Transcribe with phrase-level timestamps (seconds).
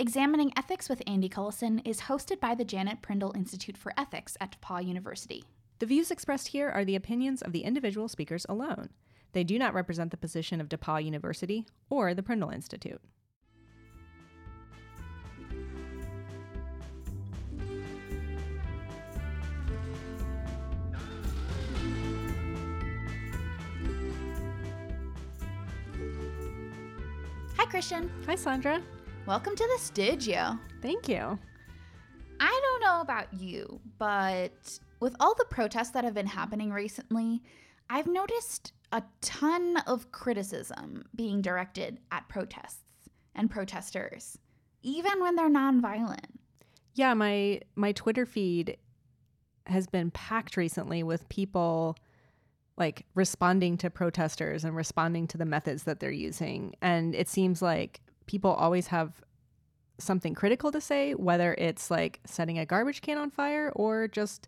[0.00, 4.56] Examining Ethics with Andy Cullison is hosted by the Janet Prindle Institute for Ethics at
[4.58, 5.44] DePauw University.
[5.78, 8.88] The views expressed here are the opinions of the individual speakers alone.
[9.32, 13.02] They do not represent the position of DePauw University or the Prindle Institute.
[27.58, 28.10] Hi, Christian.
[28.26, 28.80] Hi, Sandra.
[29.26, 30.58] Welcome to the studio.
[30.80, 31.38] Thank you.
[32.40, 37.42] I don't know about you, but with all the protests that have been happening recently,
[37.90, 42.80] I've noticed a ton of criticism being directed at protests
[43.34, 44.38] and protesters,
[44.82, 46.38] even when they're nonviolent.
[46.94, 48.78] Yeah, my my Twitter feed
[49.66, 51.96] has been packed recently with people
[52.78, 56.74] like responding to protesters and responding to the methods that they're using.
[56.80, 58.00] And it seems like
[58.30, 59.24] people always have
[59.98, 64.46] something critical to say, whether it's like setting a garbage can on fire or just,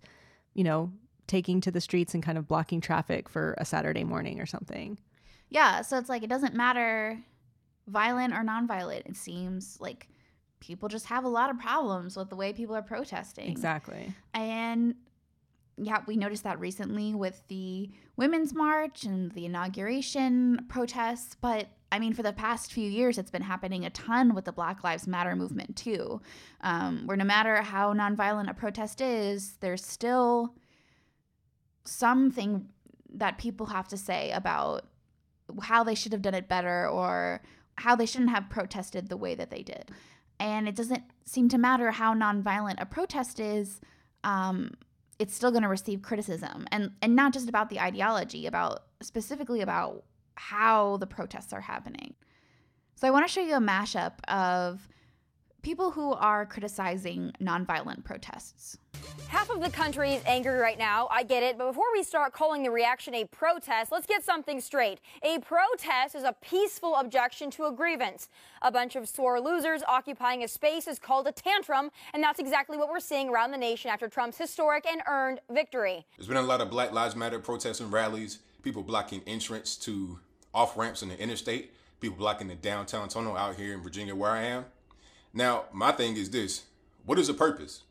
[0.55, 0.93] you know,
[1.27, 5.01] taking to the streets and kind of blocking traffic for a Saturday morning or something.
[5.51, 7.19] Yeah, so it's like it doesn't matter
[7.89, 9.05] violent or nonviolent.
[9.07, 10.09] It seems like
[10.61, 13.51] people just have a lot of problems with the way people are protesting.
[13.51, 14.15] Exactly.
[14.33, 14.95] And
[15.77, 21.35] yeah, we noticed that recently with the Women's March and the inauguration protests.
[21.41, 24.53] But I mean, for the past few years, it's been happening a ton with the
[24.53, 26.23] Black Lives Matter movement, too.
[26.63, 30.55] Um, where no matter how nonviolent a protest is, there's still
[31.85, 32.67] something
[33.15, 34.87] that people have to say about
[35.61, 37.43] how they should have done it better or
[37.77, 39.91] how they shouldn't have protested the way that they did.
[40.41, 43.83] And it doesn't seem to matter how nonviolent a protest is.
[44.25, 44.73] Um,
[45.19, 49.61] it's still going to receive criticism and and not just about the ideology about specifically
[49.61, 50.05] about
[50.37, 52.15] how the protests are happening
[52.95, 54.89] so i want to show you a mashup of
[55.63, 58.79] people who are criticizing nonviolent protests
[59.29, 61.09] Half of the country is angry right now.
[61.11, 61.57] I get it.
[61.57, 65.01] But before we start calling the reaction a protest, let's get something straight.
[65.23, 68.29] A protest is a peaceful objection to a grievance.
[68.61, 72.77] A bunch of sore losers occupying a space is called a tantrum, and that's exactly
[72.77, 76.07] what we're seeing around the nation after Trump's historic and earned victory.
[76.17, 80.19] There's been a lot of Black Lives Matter protests and rallies, people blocking entrance to
[80.55, 84.31] off ramps in the interstate, people blocking the downtown tunnel out here in Virginia where
[84.31, 84.65] I am.
[85.33, 86.65] Now, my thing is this
[87.05, 87.83] what is the purpose?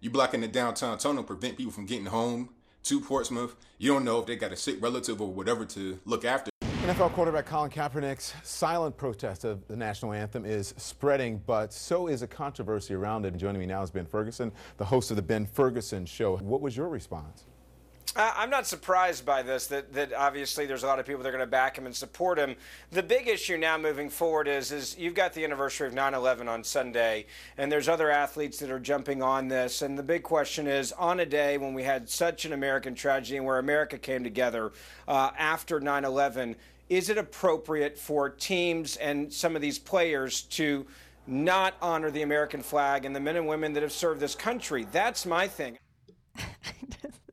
[0.00, 2.50] You blocking the downtown tunnel, prevent people from getting home
[2.84, 3.56] to Portsmouth.
[3.78, 6.50] You don't know if they got a sick relative or whatever to look after.
[6.62, 12.20] NFL quarterback Colin Kaepernick's silent protest of the national anthem is spreading, but so is
[12.20, 13.28] a controversy around it.
[13.28, 16.36] And joining me now is Ben Ferguson, the host of the Ben Ferguson Show.
[16.36, 17.46] What was your response?
[18.16, 19.66] I'm not surprised by this.
[19.66, 21.94] That that obviously there's a lot of people that are going to back him and
[21.94, 22.54] support him.
[22.92, 26.62] The big issue now moving forward is is you've got the anniversary of 9/11 on
[26.62, 27.26] Sunday,
[27.58, 29.82] and there's other athletes that are jumping on this.
[29.82, 33.36] And the big question is, on a day when we had such an American tragedy
[33.36, 34.72] and where America came together
[35.08, 36.54] uh, after 9/11,
[36.88, 40.86] is it appropriate for teams and some of these players to
[41.26, 44.86] not honor the American flag and the men and women that have served this country?
[44.92, 45.78] That's my thing.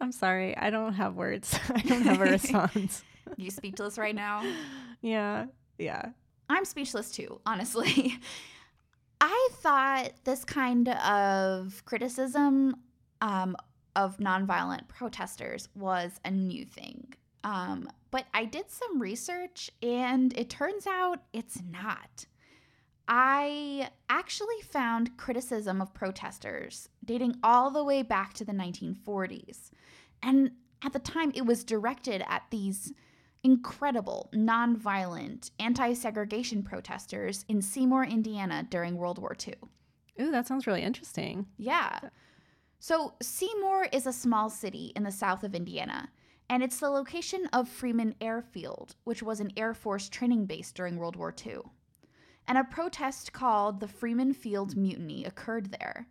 [0.00, 0.56] I'm sorry.
[0.56, 1.58] I don't have words.
[1.74, 3.02] I don't have a response.
[3.36, 4.42] you speechless right now
[5.02, 5.46] yeah.
[5.78, 6.06] Yeah.
[6.48, 8.14] i'm speechless too honestly
[9.20, 12.74] i thought this kind of criticism
[13.20, 13.56] um,
[13.94, 20.50] of nonviolent protesters was a new thing um, but i did some research and it
[20.50, 22.26] turns out it's not
[23.12, 29.72] I actually found criticism of protesters dating all the way back to the 1940s.
[30.22, 32.92] And at the time, it was directed at these
[33.42, 39.54] incredible, nonviolent, anti segregation protesters in Seymour, Indiana during World War II.
[40.20, 41.46] Ooh, that sounds really interesting.
[41.56, 42.00] Yeah.
[42.78, 46.10] So, Seymour is a small city in the south of Indiana,
[46.48, 50.96] and it's the location of Freeman Airfield, which was an Air Force training base during
[50.96, 51.60] World War II
[52.50, 56.08] and a protest called the Freeman Field Mutiny occurred there.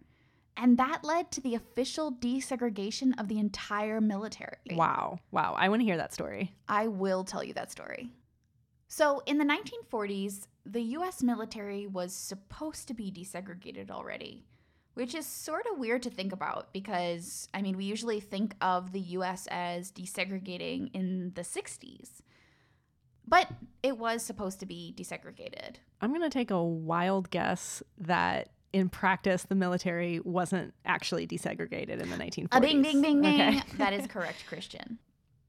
[0.61, 4.57] And that led to the official desegregation of the entire military.
[4.71, 5.19] Wow.
[5.31, 5.55] Wow.
[5.57, 6.53] I want to hear that story.
[6.67, 8.11] I will tell you that story.
[8.89, 14.43] So, in the 1940s, the US military was supposed to be desegregated already,
[14.95, 18.91] which is sort of weird to think about because, I mean, we usually think of
[18.91, 22.21] the US as desegregating in the 60s.
[23.25, 23.47] But
[23.81, 25.75] it was supposed to be desegregated.
[26.01, 32.01] I'm going to take a wild guess that in practice the military wasn't actually desegregated
[32.01, 32.47] in the 1940s.
[32.51, 33.41] A bing, bing, bing, bing.
[33.41, 33.61] Okay.
[33.77, 34.99] that is correct, Christian.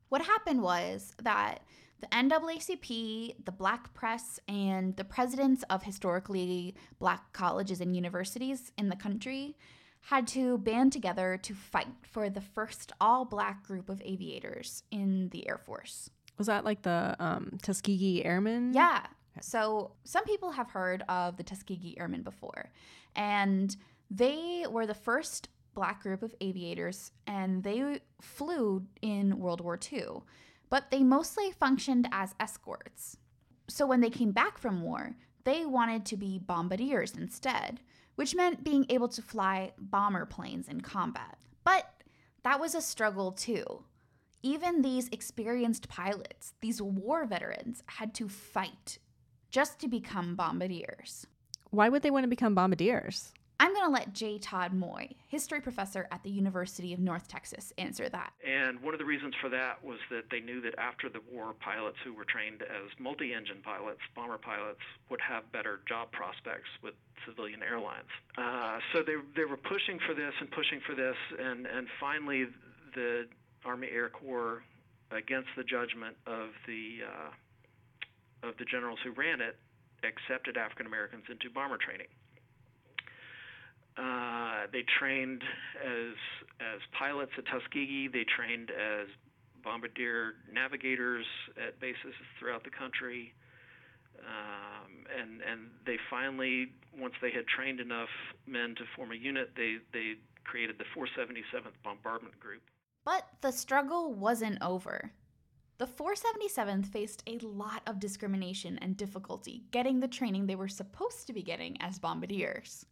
[0.08, 1.60] What happened was that
[2.00, 8.88] The NAACP, the Black Press, and the presidents of historically black colleges and universities in
[8.88, 9.56] the country
[10.02, 15.28] had to band together to fight for the first all black group of aviators in
[15.28, 16.10] the Air Force.
[16.38, 18.72] Was that like the um, Tuskegee Airmen?
[18.72, 19.02] Yeah.
[19.42, 22.70] So some people have heard of the Tuskegee Airmen before,
[23.14, 23.76] and
[24.10, 30.22] they were the first black group of aviators, and they flew in World War II,
[30.68, 33.16] but they mostly functioned as escorts.
[33.68, 37.80] So when they came back from war, they wanted to be bombardiers instead,
[38.16, 41.38] which meant being able to fly bomber planes in combat.
[41.64, 41.86] But
[42.42, 43.84] that was a struggle too.
[44.42, 48.98] Even these experienced pilots, these war veterans, had to fight
[49.50, 51.26] just to become bombardiers.
[51.70, 53.32] Why would they want to become bombardiers?
[53.60, 54.38] I'm going to let J.
[54.38, 58.32] Todd Moye, history professor at the University of North Texas, answer that.
[58.42, 61.52] And one of the reasons for that was that they knew that after the war,
[61.60, 64.80] pilots who were trained as multi engine pilots, bomber pilots,
[65.10, 66.94] would have better job prospects with
[67.26, 68.08] civilian airlines.
[68.38, 72.46] Uh, so they, they were pushing for this and pushing for this, and, and finally,
[72.94, 73.28] the
[73.66, 74.62] Army Air Corps,
[75.10, 79.56] against the judgment of the, uh, of the generals who ran it,
[80.04, 82.08] accepted African Americans into bomber training.
[83.96, 85.42] Uh, they trained
[85.84, 86.14] as
[86.60, 88.08] as pilots at Tuskegee.
[88.08, 89.08] They trained as
[89.62, 91.26] bombardier navigators
[91.56, 93.34] at bases throughout the country.
[94.20, 98.08] Um, and and they finally, once they had trained enough
[98.46, 100.14] men to form a unit, they they
[100.44, 102.62] created the 477th Bombardment Group.
[103.04, 105.12] But the struggle wasn't over.
[105.80, 111.26] The 477th faced a lot of discrimination and difficulty getting the training they were supposed
[111.26, 112.84] to be getting as bombardiers.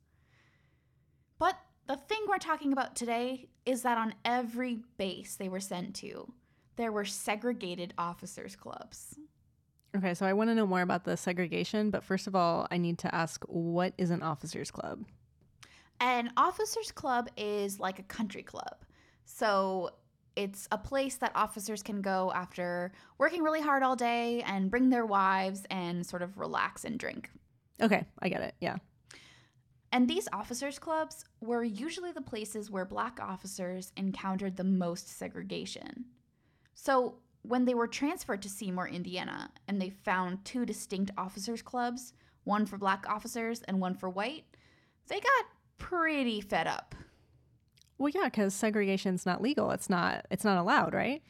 [1.38, 5.96] But the thing we're talking about today is that on every base they were sent
[5.96, 6.32] to,
[6.76, 9.18] there were segregated officers' clubs.
[9.94, 12.78] Okay, so I want to know more about the segregation, but first of all, I
[12.78, 15.04] need to ask what is an officers' club?
[16.00, 18.86] An officers' club is like a country club.
[19.26, 19.90] So
[20.38, 24.88] it's a place that officers can go after working really hard all day and bring
[24.88, 27.28] their wives and sort of relax and drink.
[27.82, 28.54] Okay, I get it.
[28.60, 28.76] Yeah.
[29.90, 36.04] And these officers' clubs were usually the places where black officers encountered the most segregation.
[36.74, 42.12] So, when they were transferred to Seymour, Indiana, and they found two distinct officers' clubs,
[42.44, 44.44] one for black officers and one for white,
[45.08, 45.46] they got
[45.78, 46.94] pretty fed up.
[47.98, 49.70] Well, yeah, because segregation's not legal.
[49.72, 50.26] It's not.
[50.30, 51.22] It's not allowed, right?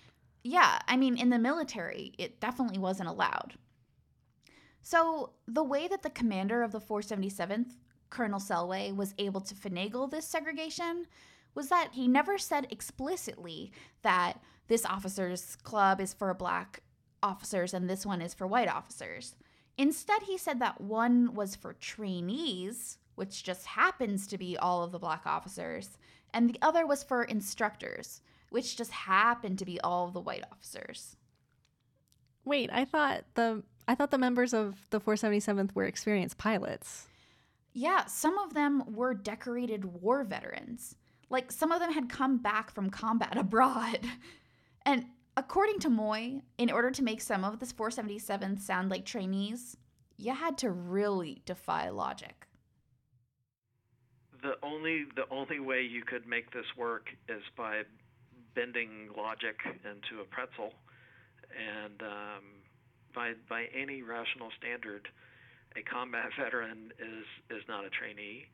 [0.44, 3.54] Yeah, I mean, in the military, it definitely wasn't allowed.
[4.82, 7.72] So, the way that the commander of the 477th
[8.10, 11.06] Colonel Selway was able to finagle this segregation
[11.54, 13.72] was that he never said explicitly
[14.02, 14.34] that
[14.68, 16.82] this officers' club is for black
[17.22, 19.34] officers and this one is for white officers.
[19.76, 24.92] Instead, he said that one was for trainees, which just happens to be all of
[24.92, 25.98] the black officers,
[26.32, 28.20] and the other was for instructors,
[28.50, 31.16] which just happened to be all the white officers.
[32.44, 37.06] Wait, I thought the I thought the members of the 477th were experienced pilots.
[37.72, 40.96] Yeah, some of them were decorated war veterans.
[41.30, 44.00] Like some of them had come back from combat abroad.
[44.84, 49.76] And according to Moye, in order to make some of this 477th sound like trainees,
[50.16, 52.47] you had to really defy logic.
[54.42, 57.82] The only the only way you could make this work is by
[58.54, 60.74] bending logic into a pretzel,
[61.54, 62.44] and um,
[63.14, 65.08] by by any rational standard,
[65.76, 68.46] a combat veteran is is not a trainee,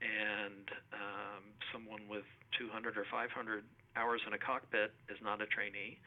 [0.00, 1.42] and um,
[1.72, 2.24] someone with
[2.58, 3.64] 200 or 500
[3.96, 5.98] hours in a cockpit is not a trainee.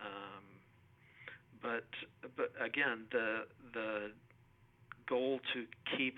[0.00, 0.44] Um,
[1.62, 1.88] but
[2.36, 4.12] but again, the the
[5.06, 5.64] goal to
[5.96, 6.16] keep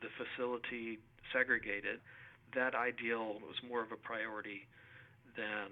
[0.00, 0.98] the facility
[1.32, 2.00] segregated,
[2.54, 4.66] that ideal was more of a priority
[5.36, 5.68] than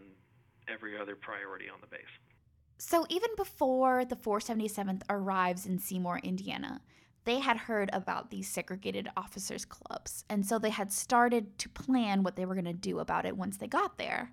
[0.69, 2.03] every other priority on the base.
[2.79, 6.81] So even before the 477th arrives in Seymour, Indiana,
[7.25, 10.25] they had heard about these segregated officers' clubs.
[10.29, 13.37] And so they had started to plan what they were going to do about it
[13.37, 14.33] once they got there.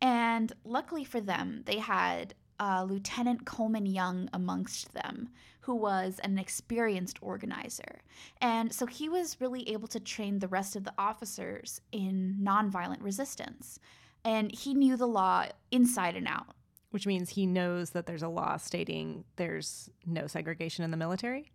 [0.00, 5.28] And luckily for them, they had uh, Lieutenant Coleman Young amongst them,
[5.62, 8.02] who was an experienced organizer.
[8.40, 13.02] And so he was really able to train the rest of the officers in nonviolent
[13.02, 13.78] resistance.
[14.24, 16.56] And he knew the law inside and out.
[16.90, 21.52] Which means he knows that there's a law stating there's no segregation in the military?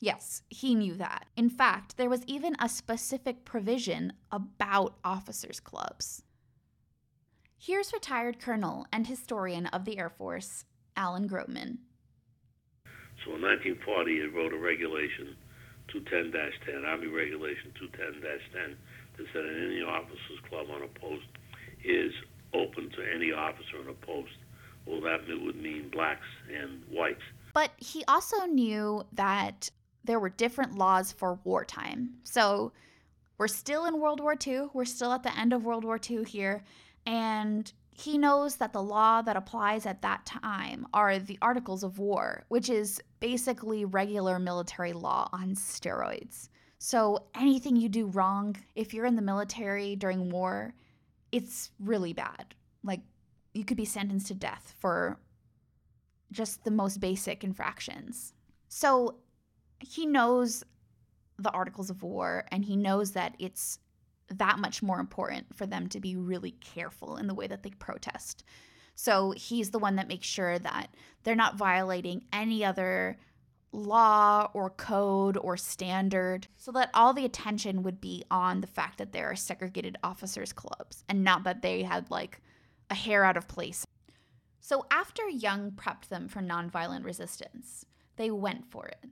[0.00, 1.26] Yes, he knew that.
[1.36, 6.22] In fact, there was even a specific provision about officers' clubs.
[7.58, 10.64] Here's retired colonel and historian of the Air Force,
[10.96, 11.78] Alan Gropman.
[13.24, 15.36] So in 1940, it wrote a regulation
[15.92, 21.26] 210-10, Army Regulation 210-10, that said an any officers' club on a post
[21.84, 22.12] is
[22.54, 24.32] open to any officer on a post.
[24.86, 27.22] Well, that would mean blacks and whites.
[27.52, 29.70] But he also knew that
[30.04, 32.14] there were different laws for wartime.
[32.22, 32.72] So
[33.36, 34.68] we're still in World War II.
[34.72, 36.64] We're still at the end of World War II here.
[37.06, 41.98] And he knows that the law that applies at that time are the Articles of
[41.98, 46.48] War, which is basically regular military law on steroids.
[46.78, 50.74] So anything you do wrong, if you're in the military during war,
[51.30, 52.54] it's really bad.
[52.82, 53.00] Like
[53.52, 55.20] you could be sentenced to death for
[56.32, 58.32] just the most basic infractions.
[58.68, 59.16] So
[59.80, 60.64] he knows
[61.38, 63.78] the Articles of War and he knows that it's
[64.28, 67.70] that much more important for them to be really careful in the way that they
[67.70, 68.44] protest.
[69.02, 73.16] So he's the one that makes sure that they're not violating any other
[73.72, 78.98] law or code or standard so that all the attention would be on the fact
[78.98, 82.42] that there are segregated officers clubs and not that they had like
[82.90, 83.86] a hair out of place.
[84.60, 89.06] So after Young prepped them for nonviolent resistance, they went for it.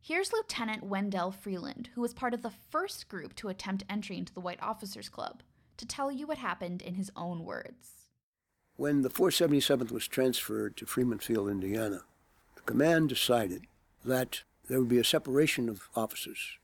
[0.00, 4.32] Here's Lieutenant Wendell Freeland, who was part of the first group to attempt entry into
[4.32, 5.42] the White Officers Club,
[5.78, 8.01] to tell you what happened in his own words.
[8.82, 12.00] When the 477th was transferred to Freeman Field, Indiana,
[12.56, 13.68] the command decided
[14.04, 16.58] that there would be a separation of officers.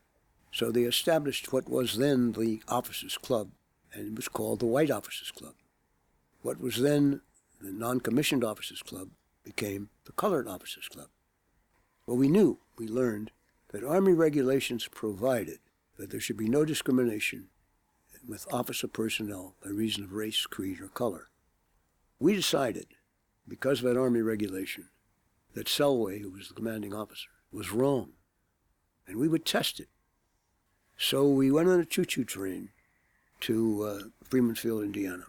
[0.51, 3.53] So they established what was then the Officers Club,
[3.95, 5.55] and it was called the White Officers Club.
[6.43, 7.21] What was then
[7.61, 9.11] the non commissioned officers club
[9.45, 11.11] became the colored officers club.
[12.05, 13.31] Well, we knew, we learned,
[13.69, 15.61] that Army regulations provided
[15.99, 17.51] that there should be no discrimination
[18.27, 21.29] with officer personnel by reason of race, creed, or color.
[22.21, 22.89] We decided,
[23.47, 24.89] because of that Army regulation,
[25.55, 28.11] that Selway, who was the commanding officer, was wrong,
[29.07, 29.89] and we would test it.
[30.97, 32.71] So we went on a choo-choo train
[33.41, 35.25] to uh, Freeman Field, Indiana.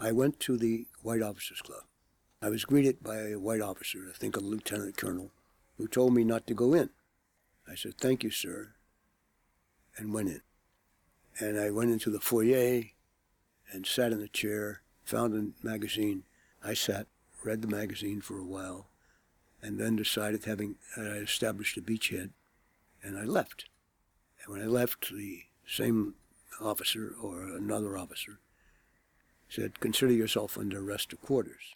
[0.00, 1.82] I went to the White Officers Club.
[2.40, 5.30] I was greeted by a white officer, I think a lieutenant colonel,
[5.76, 6.88] who told me not to go in.
[7.68, 8.72] I said, Thank you, sir,
[9.98, 10.40] and went in.
[11.38, 12.84] And I went into the foyer
[13.70, 16.24] and sat in a chair, found a magazine.
[16.62, 17.06] I sat,
[17.42, 18.88] read the magazine for a while,
[19.62, 22.30] and then decided, having uh, established a beachhead,
[23.02, 23.66] and I left.
[24.42, 26.14] And when I left, the same
[26.60, 28.40] officer or another officer
[29.48, 31.74] said, "Consider yourself under arrest of quarters."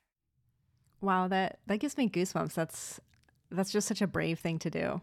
[1.00, 2.54] Wow, that that gives me goosebumps.
[2.54, 3.00] That's
[3.50, 5.00] that's just such a brave thing to do.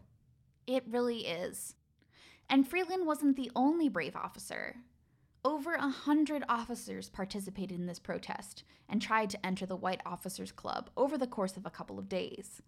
[0.68, 1.76] It really is.
[2.50, 4.76] And Freeland wasn't the only brave officer.
[5.44, 10.52] Over a hundred officers participated in this protest and tried to enter the White Officers
[10.52, 12.62] Club over the course of a couple of days.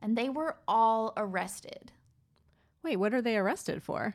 [0.00, 1.90] And they were all arrested.
[2.82, 4.14] Wait, what are they arrested for?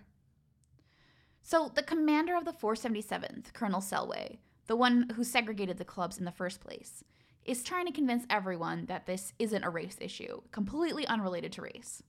[1.42, 4.38] So, the commander of the 477th, Colonel Selway,
[4.68, 7.04] the one who segregated the clubs in the first place,
[7.44, 12.04] is trying to convince everyone that this isn't a race issue, completely unrelated to race,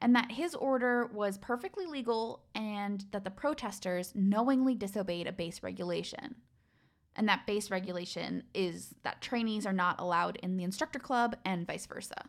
[0.00, 5.62] and that his order was perfectly legal and that the protesters knowingly disobeyed a base
[5.62, 6.36] regulation.
[7.16, 11.66] And that base regulation is that trainees are not allowed in the instructor club and
[11.66, 12.28] vice versa.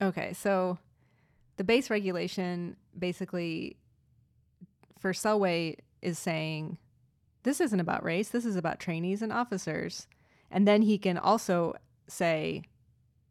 [0.00, 0.78] Okay, so
[1.56, 3.76] the base regulation basically
[4.98, 6.78] for Selway is saying
[7.44, 10.08] this isn't about race, this is about trainees and officers.
[10.50, 11.74] And then he can also
[12.08, 12.62] say,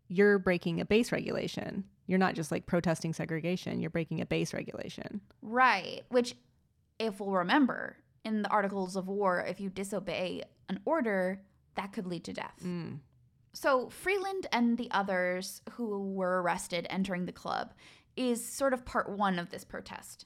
[0.07, 1.83] you're breaking a base regulation.
[2.11, 5.21] You're not just like protesting segregation, you're breaking a base regulation.
[5.41, 6.01] Right.
[6.09, 6.35] Which,
[6.99, 11.41] if we'll remember, in the Articles of War, if you disobey an order,
[11.75, 12.59] that could lead to death.
[12.65, 12.99] Mm.
[13.53, 17.73] So, Freeland and the others who were arrested entering the club
[18.17, 20.25] is sort of part one of this protest.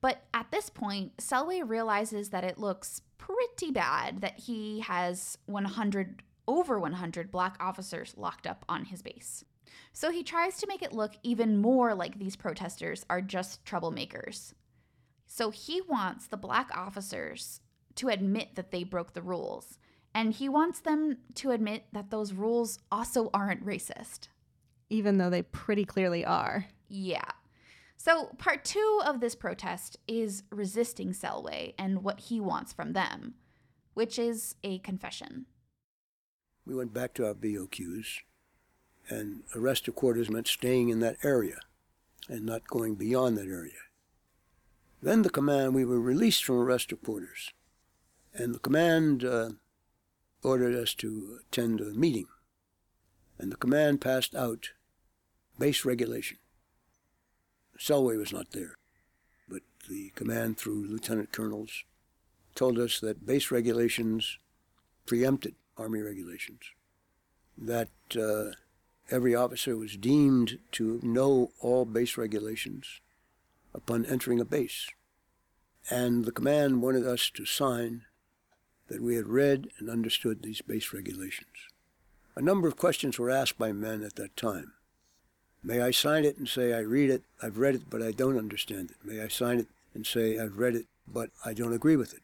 [0.00, 6.24] But at this point, Selway realizes that it looks pretty bad that he has 100
[6.48, 9.44] over 100 black officers locked up on his base.
[9.92, 14.54] So he tries to make it look even more like these protesters are just troublemakers.
[15.26, 17.60] So he wants the black officers
[17.96, 19.78] to admit that they broke the rules,
[20.14, 24.28] and he wants them to admit that those rules also aren't racist.
[24.88, 26.66] Even though they pretty clearly are.
[26.88, 27.30] Yeah.
[27.96, 33.34] So, part two of this protest is resisting Selway and what he wants from them,
[33.94, 35.46] which is a confession.
[36.64, 38.20] We went back to our BOQs,
[39.10, 41.58] and arrested quarters meant staying in that area
[42.28, 43.72] and not going beyond that area.
[45.02, 47.52] Then the command, we were released from arrested quarters,
[48.32, 49.50] and the command uh,
[50.42, 52.26] ordered us to attend a meeting.
[53.38, 54.70] And the command passed out
[55.58, 56.36] base regulation.
[57.78, 58.76] Selway was not there,
[59.48, 61.84] but the command through lieutenant colonels
[62.54, 64.38] told us that base regulations
[65.06, 66.60] preempted Army regulations,
[67.56, 68.54] that uh,
[69.10, 73.00] every officer was deemed to know all base regulations
[73.74, 74.88] upon entering a base.
[75.88, 78.02] And the command wanted us to sign
[78.88, 81.48] that we had read and understood these base regulations.
[82.36, 84.72] A number of questions were asked by men at that time.
[85.62, 88.38] May I sign it and say I read it, I've read it, but I don't
[88.38, 88.96] understand it?
[89.04, 92.22] May I sign it and say I've read it, but I don't agree with it?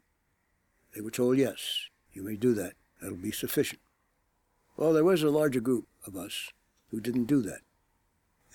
[0.94, 2.72] They were told, yes, you may do that.
[3.00, 3.80] That'll be sufficient.
[4.76, 6.50] Well, there was a larger group of us
[6.96, 7.60] who didn't do that.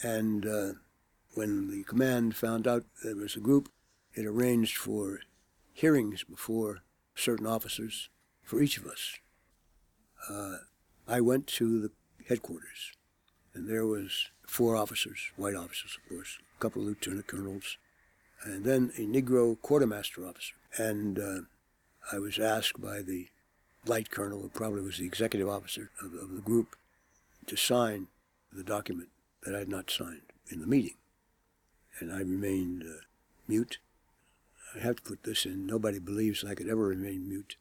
[0.02, 0.74] And uh,
[1.36, 3.70] when the command found out there was a group,
[4.16, 5.20] it arranged for
[5.74, 6.80] hearings before
[7.14, 8.10] certain officers
[8.42, 9.20] for each of us.
[10.28, 10.56] Uh,
[11.08, 11.92] I went to the
[12.28, 12.94] headquarters,
[13.54, 17.78] and there was four officers, white officers, of course, a couple of lieutenant colonels,
[18.44, 20.56] and then a Negro quartermaster officer.
[20.78, 21.42] And uh,
[22.12, 23.28] I was asked by the
[23.86, 26.76] light colonel, who probably was the executive officer of, of the group,
[27.46, 28.08] to sign
[28.52, 29.10] the document
[29.44, 30.96] that I had not signed in the meeting.
[32.00, 33.02] And I remained uh,
[33.48, 33.80] mute.
[34.76, 35.66] I have to put this in.
[35.66, 37.56] Nobody believes I could ever remain mute,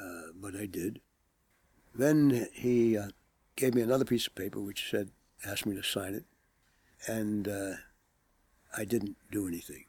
[0.00, 1.00] uh, but I did.
[1.94, 3.08] Then he uh,
[3.56, 5.10] gave me another piece of paper which said,
[5.44, 6.24] asked me to sign it,
[7.06, 7.72] and uh,
[8.76, 9.84] I didn't do anything.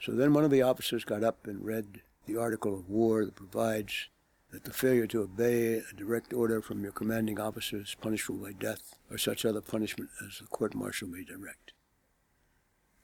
[0.00, 3.36] So then one of the officers got up and read the article of war that
[3.36, 4.08] provides
[4.54, 8.52] that the failure to obey a direct order from your commanding officer is punishable by
[8.52, 11.72] death or such other punishment as the court martial may direct.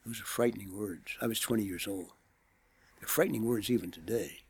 [0.07, 1.16] Those are frightening words.
[1.21, 2.12] I was 20 years old.
[3.00, 4.42] They're frightening words even today.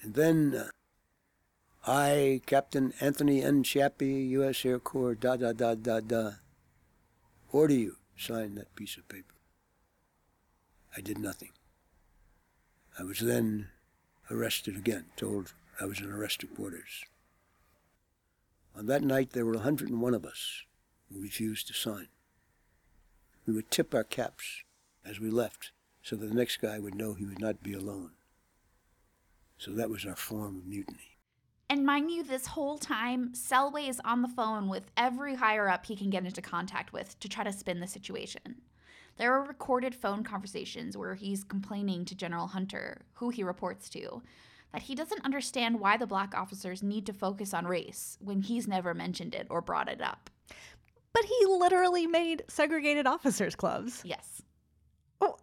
[0.00, 0.68] And then uh,
[1.86, 3.62] I, Captain Anthony N.
[3.62, 4.64] Chiappe, U.S.
[4.64, 6.30] Air Corps, da da da da da,
[7.52, 9.34] order you sign that piece of paper.
[10.96, 11.50] I did nothing.
[12.98, 13.68] I was then
[14.30, 17.04] arrested again, told I was in arrested quarters.
[18.76, 20.62] On that night, there were 101 of us
[21.12, 22.08] who refused to sign.
[23.46, 24.62] We would tip our caps
[25.04, 28.12] as we left so that the next guy would know he would not be alone.
[29.58, 31.18] So that was our form of mutiny.
[31.70, 35.86] And mind you, this whole time, Selway is on the phone with every higher up
[35.86, 38.56] he can get into contact with to try to spin the situation.
[39.16, 44.22] There are recorded phone conversations where he's complaining to General Hunter, who he reports to,
[44.74, 48.66] that he doesn't understand why the black officers need to focus on race when he's
[48.66, 50.28] never mentioned it or brought it up.
[51.12, 54.02] But he literally made segregated officers clubs.
[54.04, 54.42] Yes.
[55.20, 55.36] Oh.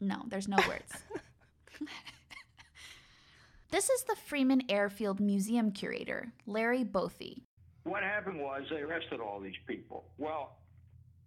[0.00, 0.92] No, there's no words.
[3.70, 7.40] this is the Freeman Airfield Museum curator, Larry Bothy.
[7.84, 10.04] What happened was they arrested all these people.
[10.18, 10.58] Well,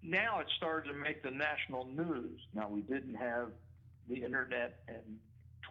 [0.04, 2.39] now it started to make the national news.
[2.54, 3.47] Now, we didn't have
[4.08, 5.17] the internet and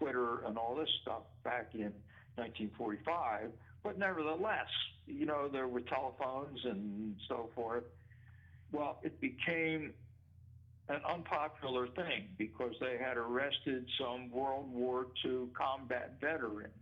[0.00, 1.92] Twitter and all this stuff back in
[2.36, 3.50] 1945,
[3.84, 4.66] but nevertheless,
[5.06, 7.84] you know, there were telephones and so forth.
[8.72, 9.92] Well, it became
[10.88, 16.72] an unpopular thing because they had arrested some World War II combat veterans.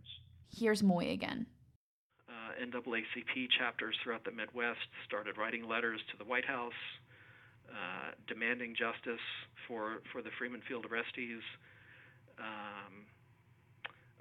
[0.49, 1.45] Here's Moye again.
[2.27, 6.73] Uh, NAACP chapters throughout the Midwest started writing letters to the White House
[7.69, 9.21] uh, demanding justice
[9.67, 11.45] for, for the Freeman Field arrestees.
[12.39, 13.05] Um,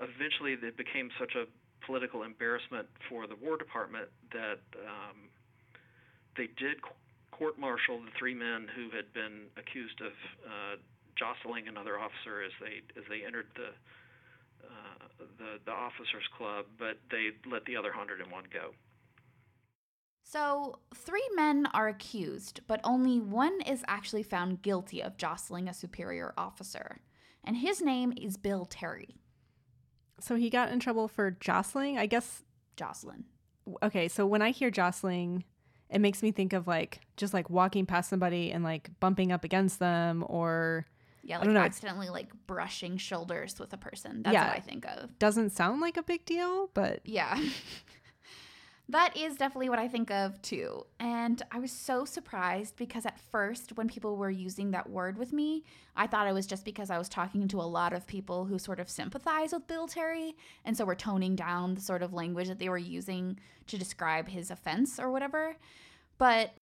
[0.00, 1.46] eventually, it became such a
[1.86, 5.30] political embarrassment for the War Department that um,
[6.36, 6.82] they did
[7.30, 10.12] court martial the three men who had been accused of
[10.44, 10.76] uh,
[11.16, 13.70] jostling another officer as they as they entered the
[14.66, 18.74] uh, the the officers club, but they let the other 101 go.
[20.24, 25.74] So, three men are accused, but only one is actually found guilty of jostling a
[25.74, 26.98] superior officer.
[27.44, 29.16] And his name is Bill Terry.
[30.20, 31.98] So he got in trouble for jostling?
[31.98, 32.42] I guess.
[32.76, 33.24] Jocelyn.
[33.82, 35.44] Okay, so when I hear jostling,
[35.90, 39.44] it makes me think of like just like walking past somebody and like bumping up
[39.44, 40.86] against them or.
[41.24, 44.22] Yeah, like accidentally like brushing shoulders with a person.
[44.22, 44.48] That's Yeah.
[44.48, 45.18] what I think of.
[45.18, 47.38] Doesn't sound like a big deal, but Yeah.
[48.90, 50.86] that is definitely what I think of too.
[50.98, 55.32] And I was so surprised because at first, when people were using that word with
[55.32, 58.46] me, I thought it was just because I was talking to a lot of people
[58.46, 60.36] who sort of sympathize with Bill Terry.
[60.64, 64.28] And so we're toning down the sort of language that they were using to describe
[64.28, 65.56] his offense or whatever.
[66.16, 66.54] But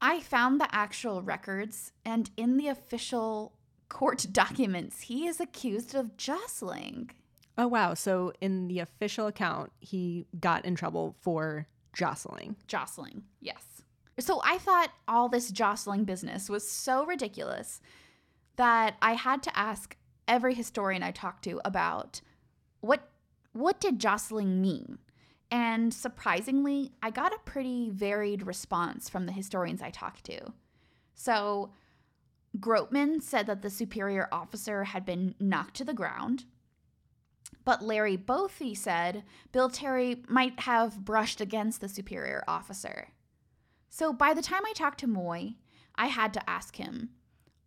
[0.00, 3.52] I found the actual records, and in the official
[3.90, 7.10] court documents, he is accused of jostling.
[7.58, 7.92] oh wow.
[7.92, 12.56] So in the official account, he got in trouble for jostling.
[12.66, 13.82] Jostling, yes.
[14.18, 17.80] So I thought all this jostling business was so ridiculous
[18.56, 19.96] that I had to ask
[20.28, 22.20] every historian I talked to about
[22.80, 23.08] what
[23.52, 24.98] what did jostling mean?
[25.50, 30.52] And surprisingly, I got a pretty varied response from the historians I talked to.
[31.14, 31.70] So,
[32.58, 36.44] Gropman said that the superior officer had been knocked to the ground.
[37.64, 43.08] But Larry Bothy said Bill Terry might have brushed against the superior officer.
[43.90, 45.54] So by the time I talked to Moye,
[45.94, 47.10] I had to ask him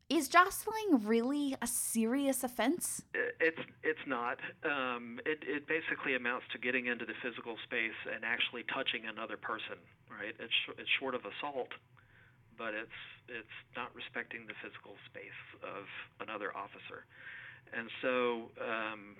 [0.09, 3.03] is jostling really a serious offense?
[3.13, 4.39] It's it's not.
[4.63, 9.35] Um, it it basically amounts to getting into the physical space and actually touching another
[9.35, 9.75] person.
[10.07, 10.33] Right?
[10.39, 11.75] It's it's short of assault,
[12.57, 15.83] but it's it's not respecting the physical space of
[16.23, 17.03] another officer,
[17.75, 19.19] and so um,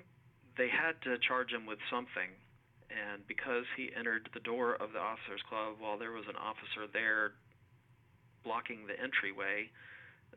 [0.58, 2.34] they had to charge him with something.
[2.90, 6.88] And because he entered the door of the officers' club while there was an officer
[6.92, 7.34] there
[8.44, 9.70] blocking the entryway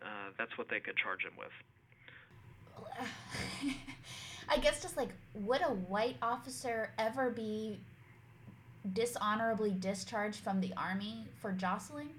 [0.03, 1.53] uh, that's what they could charge him with.
[4.49, 7.79] I guess just like, would a white officer ever be
[8.93, 12.11] dishonorably discharged from the army for jostling?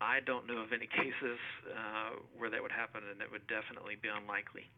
[0.00, 1.38] I don't know of any cases
[1.68, 4.70] uh, where that would happen, and it would definitely be unlikely.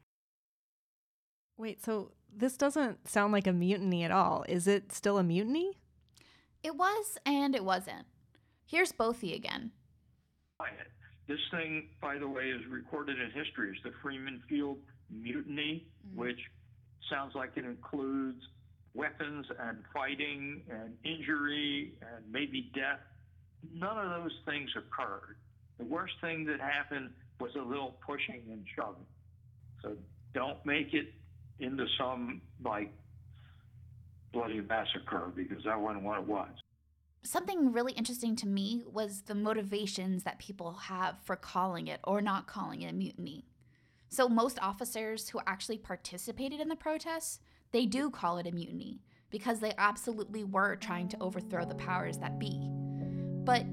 [1.56, 4.44] Wait, so this doesn't sound like a mutiny at all.
[4.48, 5.78] Is it still a mutiny?
[6.62, 8.06] It was, and it wasn't.
[8.64, 9.72] Here's Bothy again.
[11.28, 14.78] This thing, by the way, is recorded in history as the Freeman Field
[15.10, 16.20] Mutiny, mm-hmm.
[16.20, 16.38] which
[17.10, 18.42] sounds like it includes
[18.94, 23.00] weapons and fighting and injury and maybe death.
[23.72, 25.36] None of those things occurred.
[25.78, 27.10] The worst thing that happened
[27.40, 29.06] was a little pushing and shoving.
[29.82, 29.96] So
[30.34, 31.12] don't make it
[31.62, 32.92] into some like
[34.32, 36.48] bloody massacre because that wasn't what it was
[37.24, 42.20] something really interesting to me was the motivations that people have for calling it or
[42.20, 43.46] not calling it a mutiny.
[44.08, 49.00] So most officers who actually participated in the protests, they do call it a mutiny
[49.30, 52.68] because they absolutely were trying to overthrow the powers that be.
[53.44, 53.64] But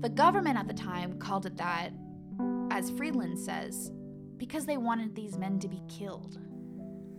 [0.00, 1.90] the government at the time called it that,
[2.70, 3.92] as Freeland says,
[4.38, 6.38] because they wanted these men to be killed.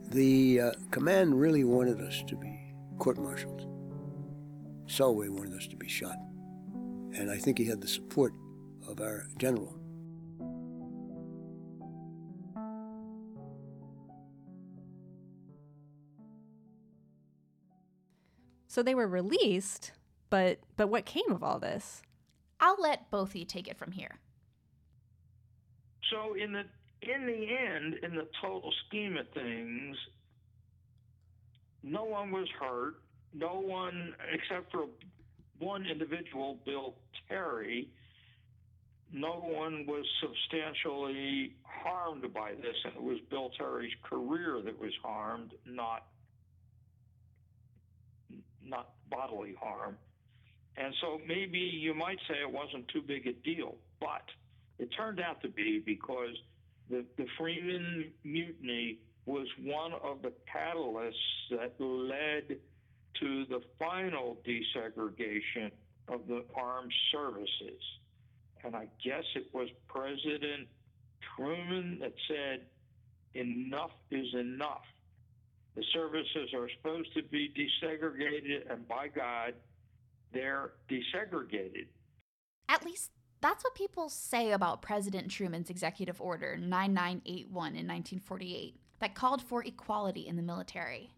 [0.10, 3.68] The uh, command really wanted us to be court martialed.
[4.88, 6.18] Selway wanted us to be shot.
[7.14, 8.34] And I think he had the support
[8.88, 9.80] of our general.
[18.68, 19.94] So they were released,
[20.30, 22.02] but but what came of all this?
[22.60, 24.20] I'll let Bothy take it from here.
[26.12, 26.64] So in the
[27.02, 29.98] in the end, in the total scheme of things,
[31.84, 32.96] no one was hurt
[33.36, 34.86] no one, except for
[35.60, 36.96] one individual, Bill
[37.28, 37.90] Terry,
[39.12, 44.94] no one was substantially harmed by this, and it was Bill Terry's career that was
[45.04, 46.06] harmed, not
[48.68, 49.96] not bodily harm.
[50.78, 54.24] And so maybe you might say it wasn't too big a deal, but
[54.80, 56.36] it turned out to be because
[56.90, 61.14] the, the Freeman mutiny was one of the catalysts
[61.52, 62.58] that led
[63.20, 65.72] to the final desegregation
[66.08, 67.82] of the armed services.
[68.64, 70.68] And I guess it was President
[71.36, 72.66] Truman that said,
[73.34, 74.86] enough is enough.
[75.76, 79.54] The services are supposed to be desegregated, and by God,
[80.34, 81.88] they're desegregated.
[82.70, 83.12] At least
[83.46, 89.64] that's what people say about President Truman's Executive Order 9981 in 1948 that called for
[89.64, 91.12] equality in the military.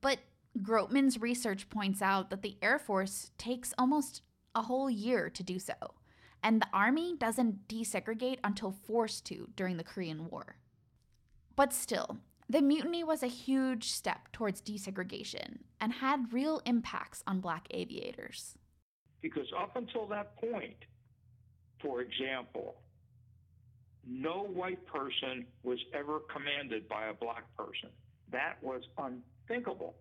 [0.00, 0.18] But
[0.60, 4.22] Gropman's research points out that the Air Force takes almost
[4.56, 5.74] a whole year to do so,
[6.42, 10.56] and the Army doesn't desegregate until forced to during the Korean War.
[11.54, 17.40] But still, the mutiny was a huge step towards desegregation and had real impacts on
[17.40, 18.56] black aviators.
[19.20, 20.84] Because up until that point,
[21.82, 22.76] for example,
[24.08, 27.90] no white person was ever commanded by a black person.
[28.30, 29.94] That was unthinkable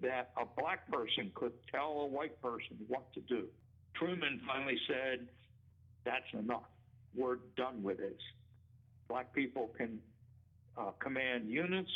[0.00, 3.44] that a black person could tell a white person what to do.
[3.94, 5.26] Truman finally said,
[6.04, 6.64] That's enough.
[7.14, 8.20] We're done with this.
[9.08, 9.98] Black people can
[10.78, 11.90] uh, command units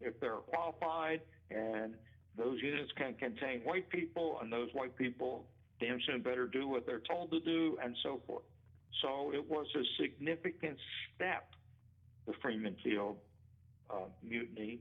[0.00, 1.94] if they're qualified, and
[2.38, 5.44] those units can contain white people, and those white people
[5.80, 8.44] damn soon better do what they're told to do, and so forth.
[9.02, 10.78] So it was a significant
[11.14, 11.50] step,
[12.26, 13.16] the Freeman Field
[13.90, 14.80] uh, mutiny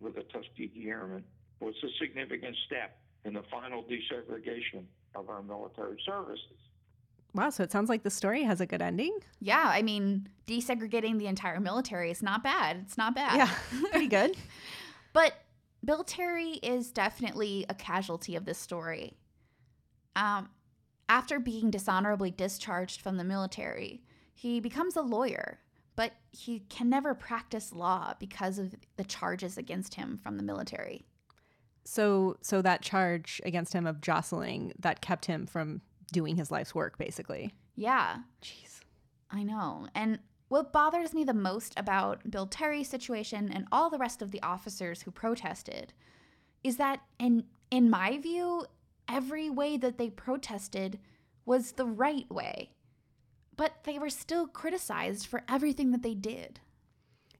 [0.00, 1.24] with the Tuskegee Airmen
[1.60, 4.84] was a significant step in the final desegregation
[5.14, 6.56] of our military services.
[7.34, 9.16] Wow, so it sounds like the story has a good ending.
[9.40, 12.78] Yeah, I mean, desegregating the entire military is not bad.
[12.84, 13.36] It's not bad.
[13.36, 13.50] Yeah,
[13.90, 14.36] pretty good.
[15.12, 15.34] but
[15.84, 19.14] Bill Terry is definitely a casualty of this story.
[20.16, 20.48] Um,
[21.10, 24.00] after being dishonorably discharged from the military,
[24.32, 25.58] he becomes a lawyer,
[25.96, 31.04] but he can never practice law because of the charges against him from the military.
[31.84, 35.80] So, so that charge against him of jostling that kept him from
[36.12, 37.52] doing his life's work, basically.
[37.74, 38.18] Yeah.
[38.40, 38.80] Jeez.
[39.32, 39.88] I know.
[39.96, 44.30] And what bothers me the most about Bill Terry's situation and all the rest of
[44.30, 45.92] the officers who protested
[46.62, 48.66] is that in in my view,
[49.10, 50.98] every way that they protested
[51.44, 52.70] was the right way.
[53.56, 56.60] But they were still criticized for everything that they did.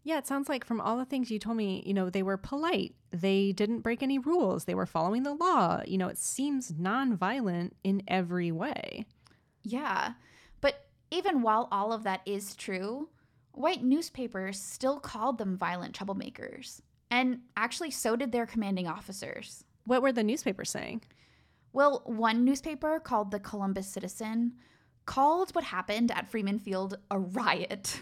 [0.03, 2.37] Yeah, it sounds like from all the things you told me, you know, they were
[2.37, 2.95] polite.
[3.11, 4.65] They didn't break any rules.
[4.65, 5.83] They were following the law.
[5.87, 9.05] You know, it seems nonviolent in every way.
[9.63, 10.15] Yeah.
[10.61, 13.11] But even while all of that is true,
[13.53, 16.81] white newspapers still called them violent troublemakers.
[17.11, 19.65] And actually, so did their commanding officers.
[19.85, 21.03] What were the newspapers saying?
[21.73, 24.55] Well, one newspaper called the Columbus Citizen
[25.07, 28.01] called what happened at Freeman Field a riot.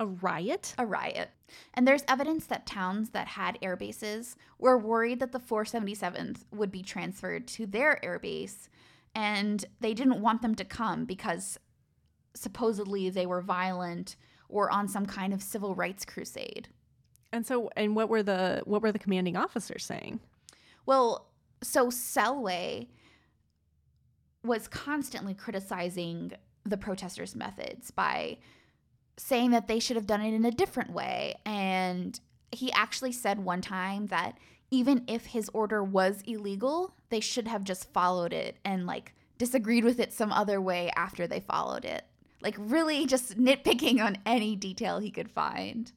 [0.00, 0.74] A riot?
[0.78, 1.30] A riot.
[1.74, 6.70] And there's evidence that towns that had air bases were worried that the 477th would
[6.70, 8.68] be transferred to their air base,
[9.14, 11.58] and they didn't want them to come because
[12.34, 14.16] supposedly they were violent
[14.48, 16.68] or on some kind of civil rights crusade.
[17.32, 20.20] And so and what were the what were the commanding officers saying?
[20.86, 21.28] Well,
[21.62, 22.88] so Selway
[24.48, 26.32] was constantly criticizing
[26.64, 28.38] the protesters' methods by
[29.16, 31.34] saying that they should have done it in a different way.
[31.44, 32.18] And
[32.50, 34.38] he actually said one time that
[34.70, 39.84] even if his order was illegal, they should have just followed it and like disagreed
[39.84, 42.04] with it some other way after they followed it.
[42.40, 45.90] Like, really just nitpicking on any detail he could find.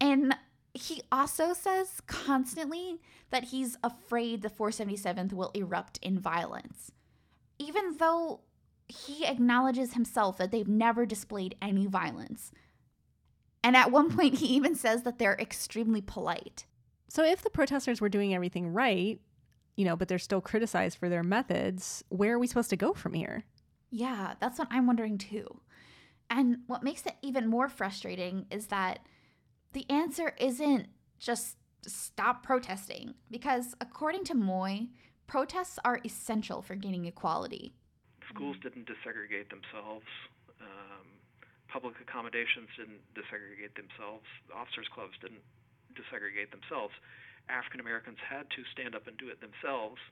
[0.00, 0.34] And
[0.74, 3.00] he also says constantly
[3.30, 6.92] that he's afraid the 477th will erupt in violence,
[7.60, 8.40] even though
[8.88, 12.50] he acknowledges himself that they've never displayed any violence.
[13.62, 16.64] And at one point, he even says that they're extremely polite.
[17.08, 19.20] So, if the protesters were doing everything right,
[19.76, 22.94] you know, but they're still criticized for their methods, where are we supposed to go
[22.94, 23.44] from here?
[23.90, 25.60] Yeah, that's what I'm wondering too.
[26.30, 29.00] And what makes it even more frustrating is that
[29.72, 34.88] the answer isn't just stop protesting, because according to Moye,
[35.30, 37.70] protests are essential for gaining equality.
[38.34, 40.10] Schools didn't desegregate themselves.
[40.58, 41.06] Um,
[41.70, 44.26] public accommodations didn't desegregate themselves.
[44.50, 45.46] Officers' clubs didn't
[45.94, 46.90] desegregate themselves.
[47.46, 50.02] African Americans had to stand up and do it themselves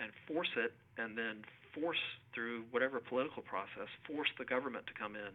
[0.00, 1.44] and force it, and then
[1.76, 2.00] force
[2.32, 5.34] through whatever political process, force the government to come in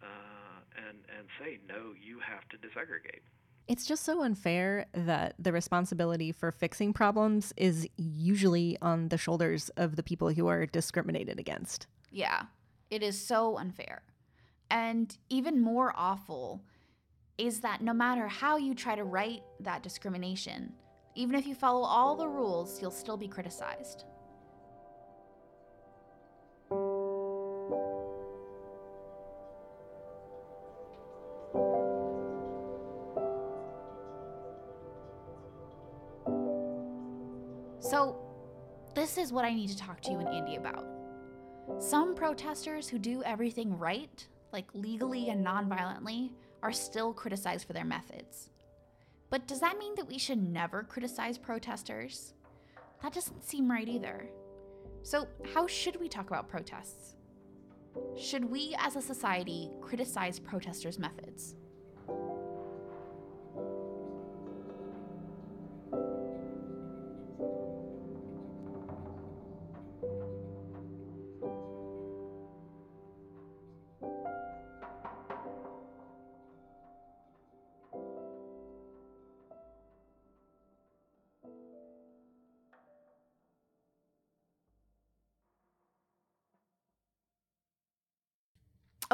[0.00, 3.26] uh, and and say no, you have to desegregate.
[3.68, 9.70] It's just so unfair that the responsibility for fixing problems is usually on the shoulders
[9.70, 11.88] of the people who are discriminated against.
[12.12, 12.42] Yeah,
[12.90, 14.02] it is so unfair.
[14.70, 16.62] And even more awful
[17.38, 20.72] is that no matter how you try to right that discrimination,
[21.16, 24.04] even if you follow all the rules, you'll still be criticized.
[39.36, 40.86] What I need to talk to you and Andy about.
[41.78, 46.30] Some protesters who do everything right, like legally and nonviolently,
[46.62, 48.48] are still criticized for their methods.
[49.28, 52.32] But does that mean that we should never criticize protesters?
[53.02, 54.30] That doesn't seem right either.
[55.02, 57.16] So, how should we talk about protests?
[58.16, 61.56] Should we as a society criticize protesters' methods?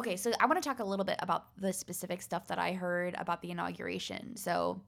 [0.02, 2.72] Okay, so I want to talk a little bit about the specific stuff that I
[2.72, 4.36] heard about the inauguration.
[4.36, 4.80] So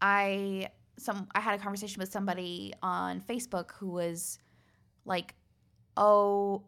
[0.00, 4.40] I some I had a conversation with somebody on Facebook who was
[5.04, 5.36] like,
[5.96, 6.64] "Oh,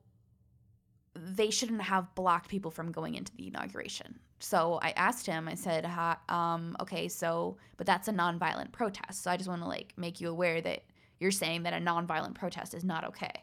[1.15, 5.49] they shouldn't have blocked people from going into the inauguration." So I asked him.
[5.49, 5.85] I said,
[6.29, 9.25] um, "Okay, so but that's a nonviolent protest.
[9.25, 10.85] So I just want to like make you aware that
[11.19, 13.43] you're saying that a nonviolent protest is not okay."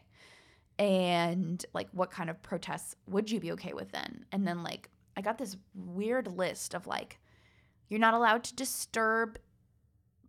[0.78, 4.24] And like what kind of protests would you be okay with then?
[4.32, 7.18] And then like i got this weird list of like
[7.88, 9.38] you're not allowed to disturb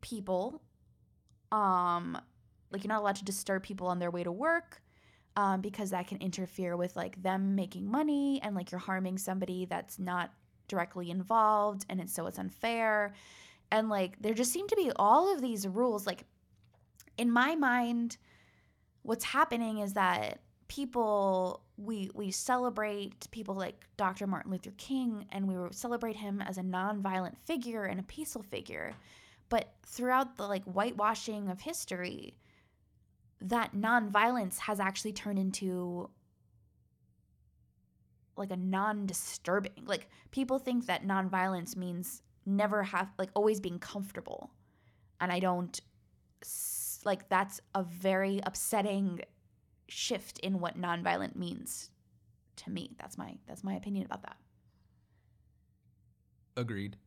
[0.02, 0.60] people
[1.52, 2.18] um
[2.72, 4.82] like you're not allowed to disturb people on their way to work
[5.36, 9.66] um, because that can interfere with like them making money and like you're harming somebody
[9.66, 10.32] that's not
[10.68, 13.14] directly involved and it's so it's unfair.
[13.72, 16.24] And like there just seem to be all of these rules like
[17.18, 18.18] in my mind
[19.04, 24.26] what's happening is that people we we celebrate people like Dr.
[24.26, 28.94] Martin Luther King and we celebrate him as a nonviolent figure and a peaceful figure
[29.50, 32.36] but throughout the like whitewashing of history
[33.42, 36.10] that nonviolence has actually turned into
[38.38, 44.52] like a non-disturbing like people think that nonviolence means never have like always being comfortable
[45.20, 45.82] and i don't
[47.06, 49.22] like that's a very upsetting
[49.88, 51.90] shift in what nonviolent means
[52.58, 52.92] to me.
[52.98, 54.38] That's my that's my opinion about that.
[56.58, 56.98] Agreed.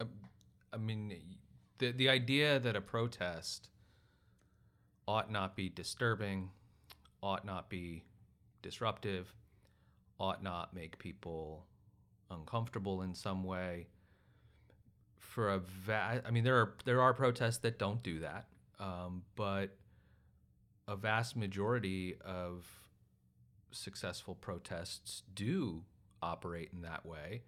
[0.00, 0.08] Um,
[0.72, 1.12] i mean
[1.78, 3.68] the the idea that a protest
[5.06, 6.50] ought not be disturbing,
[7.22, 8.04] ought not be
[8.62, 9.32] disruptive,
[10.18, 11.66] ought not make people
[12.30, 13.86] uncomfortable in some way.
[15.18, 18.46] For a va- I mean, there are there are protests that don't do that,
[18.84, 19.76] um, but
[20.86, 22.66] a vast majority of
[23.70, 25.82] successful protests do
[26.22, 27.42] operate in that way.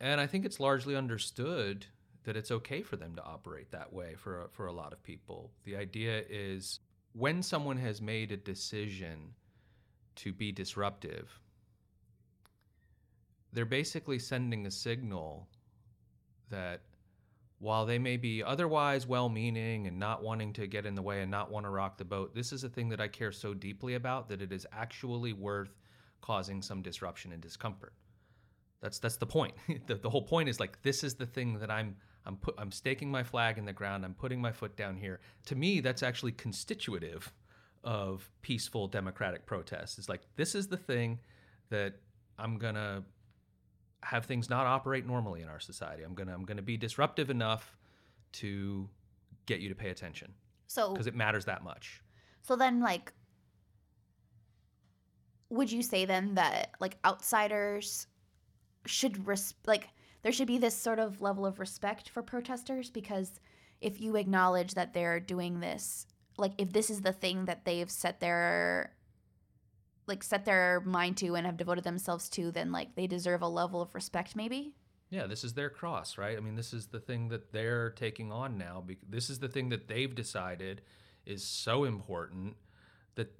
[0.00, 1.86] And I think it's largely understood
[2.24, 5.52] that it's okay for them to operate that way for for a lot of people.
[5.64, 6.80] The idea is
[7.12, 9.34] when someone has made a decision
[10.16, 11.38] to be disruptive,
[13.52, 15.48] they're basically sending a signal
[16.50, 16.80] that
[17.60, 21.20] while they may be otherwise well meaning and not wanting to get in the way
[21.20, 23.52] and not want to rock the boat, this is a thing that I care so
[23.52, 25.76] deeply about that it is actually worth
[26.22, 27.92] causing some disruption and discomfort.
[28.80, 29.54] That's that's the point.
[29.86, 32.72] the, the whole point is like this is the thing that I'm I'm put I'm
[32.72, 34.06] staking my flag in the ground.
[34.06, 35.20] I'm putting my foot down here.
[35.46, 37.30] To me, that's actually constitutive
[37.84, 39.98] of peaceful democratic protests.
[39.98, 41.18] It's like this is the thing
[41.68, 41.96] that
[42.38, 43.04] I'm gonna
[44.02, 46.02] have things not operate normally in our society.
[46.02, 47.76] I'm gonna I'm gonna be disruptive enough
[48.32, 48.88] to
[49.46, 50.32] get you to pay attention.
[50.66, 52.02] So because it matters that much.
[52.42, 53.12] So then, like,
[55.50, 58.06] would you say then that like outsiders
[58.86, 59.88] should res- like
[60.22, 63.40] there should be this sort of level of respect for protesters because
[63.80, 67.90] if you acknowledge that they're doing this, like if this is the thing that they've
[67.90, 68.94] set their
[70.10, 73.48] like set their mind to and have devoted themselves to, then like they deserve a
[73.48, 74.74] level of respect maybe.
[75.08, 76.36] Yeah, this is their cross, right?
[76.36, 78.84] I mean, this is the thing that they're taking on now.
[79.08, 80.82] This is the thing that they've decided
[81.26, 82.56] is so important
[83.14, 83.32] that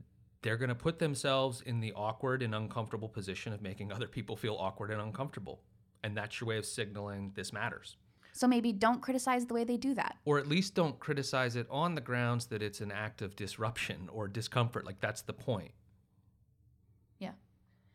[0.43, 4.37] they're going to put themselves in the awkward and uncomfortable position of making other people
[4.37, 5.61] feel awkward and uncomfortable.
[6.03, 7.97] And that's your way of signaling this matters.
[8.33, 10.17] So maybe don't criticize the way they do that.
[10.25, 14.09] Or at least don't criticize it on the grounds that it's an act of disruption
[14.11, 14.87] or discomfort.
[14.87, 15.73] Like that's the point.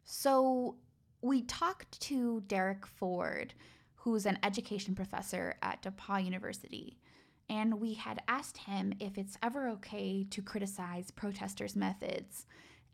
[0.05, 0.75] So
[1.21, 3.55] we talked to Derek Ford,
[3.95, 6.99] who's an education professor at DePauw University.
[7.49, 12.45] And we had asked him if it's ever okay to criticize protesters' methods.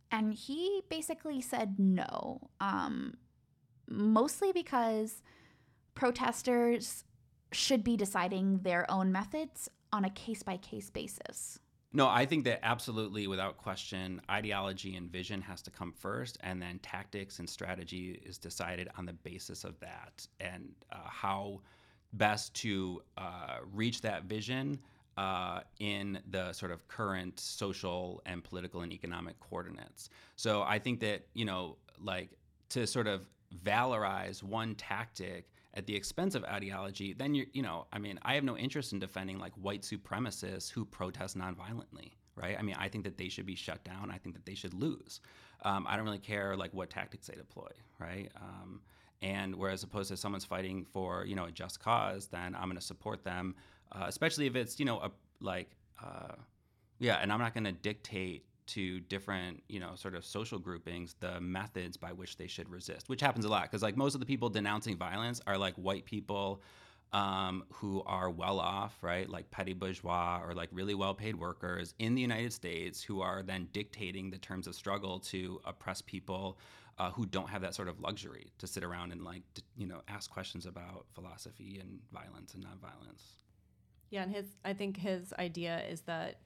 [0.09, 2.49] And he basically said no.
[2.59, 3.15] Um,
[3.87, 5.21] mostly because
[5.95, 7.03] protesters
[7.51, 11.59] should be deciding their own methods on a case by case basis.
[11.93, 16.61] No, I think that absolutely, without question, ideology and vision has to come first, and
[16.61, 21.59] then tactics and strategy is decided on the basis of that and uh, how
[22.13, 24.79] best to uh, reach that vision
[25.17, 30.09] uh, in the sort of current social and political and economic coordinates.
[30.37, 32.29] So I think that, you know, like
[32.69, 33.27] to sort of
[33.65, 38.35] valorize one tactic at the expense of ideology, then you you know, I mean, I
[38.35, 42.57] have no interest in defending like white supremacists who protest nonviolently, right?
[42.57, 44.11] I mean, I think that they should be shut down.
[44.11, 45.21] I think that they should lose.
[45.63, 47.69] Um, I don't really care like what tactics they deploy,
[47.99, 48.29] right?
[48.35, 48.81] Um,
[49.21, 52.75] and whereas opposed to someone's fighting for you know a just cause, then I'm going
[52.75, 53.55] to support them,
[53.91, 55.69] uh, especially if it's you know a like
[56.03, 56.35] uh,
[56.99, 61.15] yeah, and I'm not going to dictate to different, you know, sort of social groupings
[61.19, 64.19] the methods by which they should resist, which happens a lot because like most of
[64.19, 66.61] the people denouncing violence are like white people
[67.13, 69.29] um, who are well off, right?
[69.29, 73.43] Like petty bourgeois or like really well paid workers in the United States who are
[73.43, 76.57] then dictating the terms of struggle to oppress people
[76.97, 79.43] uh, who don't have that sort of luxury to sit around and like,
[79.75, 83.23] you know, ask questions about philosophy and violence and nonviolence.
[84.09, 86.39] Yeah, and his I think his idea is that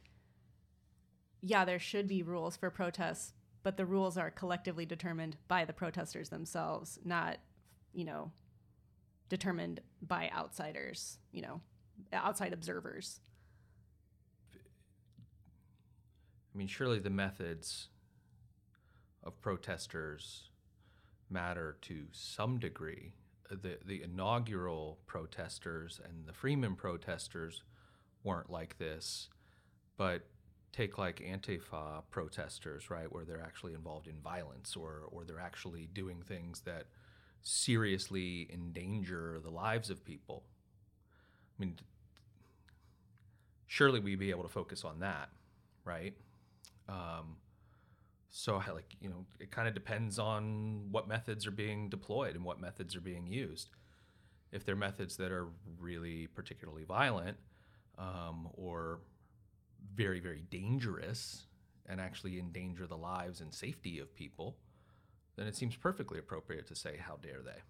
[1.42, 3.34] yeah, there should be rules for protests,
[3.64, 7.38] but the rules are collectively determined by the protesters themselves, not,
[7.94, 8.32] you know,
[9.30, 11.62] determined by outsiders, you know,
[12.14, 13.20] outside observers.
[16.54, 17.90] I mean, surely the methods
[19.24, 20.50] of protesters
[21.30, 23.14] matter to some degree.
[23.50, 27.64] The the inaugural protesters and the Freeman protesters
[28.24, 29.30] weren't like this,
[29.98, 30.28] but
[30.76, 35.88] take like Antifa protesters, right, where they're actually involved in violence or or they're actually
[35.94, 36.86] doing things that
[37.42, 40.44] seriously endanger the lives of people.
[41.58, 41.76] I mean,
[43.68, 45.30] surely we'd be able to focus on that,
[45.86, 46.14] right?
[46.90, 47.38] Um,
[48.30, 52.44] so, like, you know, it kind of depends on what methods are being deployed and
[52.44, 53.70] what methods are being used.
[54.52, 55.48] If they're methods that are
[55.80, 57.38] really particularly violent
[57.98, 59.00] um, or
[59.94, 61.46] very, very dangerous
[61.88, 64.58] and actually endanger the lives and safety of people,
[65.36, 67.62] then it seems perfectly appropriate to say, How dare they?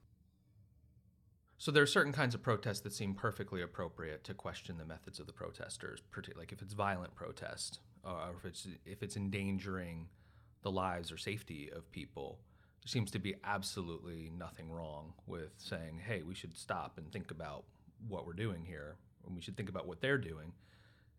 [1.57, 5.19] So there are certain kinds of protests that seem perfectly appropriate to question the methods
[5.19, 6.01] of the protesters,
[6.37, 10.07] like if it's violent protest uh, or if it's if it's endangering
[10.63, 12.39] the lives or safety of people.
[12.83, 17.31] There seems to be absolutely nothing wrong with saying, "Hey, we should stop and think
[17.31, 17.63] about
[18.07, 20.53] what we're doing here, and we should think about what they're doing."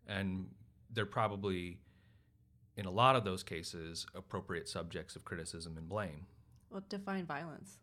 [0.05, 0.49] And
[0.91, 1.79] they're probably
[2.75, 6.27] in a lot of those cases appropriate subjects of criticism and blame.
[6.69, 7.77] Well, define violence.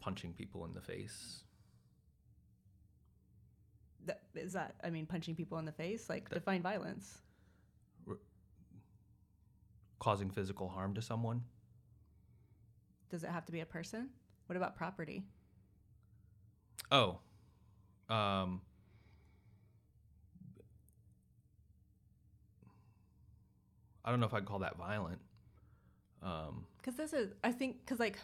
[0.00, 1.44] Punching people in the face.
[4.04, 6.10] That, is that, I mean, punching people in the face?
[6.10, 7.18] Like, that, define violence.
[10.00, 11.42] Causing physical harm to someone.
[13.10, 14.08] Does it have to be a person?
[14.46, 15.22] What about property?
[16.90, 17.20] Oh.
[18.08, 18.60] Um,
[24.04, 25.20] I don't know if I'd call that violent.
[26.22, 28.18] Um, because this is, I think, because like,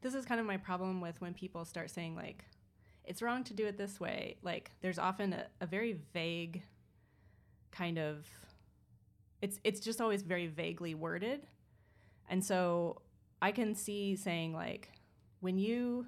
[0.00, 2.44] this is kind of my problem with when people start saying like,
[3.04, 4.36] it's wrong to do it this way.
[4.42, 6.62] Like, there's often a, a very vague
[7.70, 8.26] kind of,
[9.42, 11.46] it's it's just always very vaguely worded,
[12.28, 13.02] and so
[13.42, 14.90] I can see saying like,
[15.40, 16.06] when you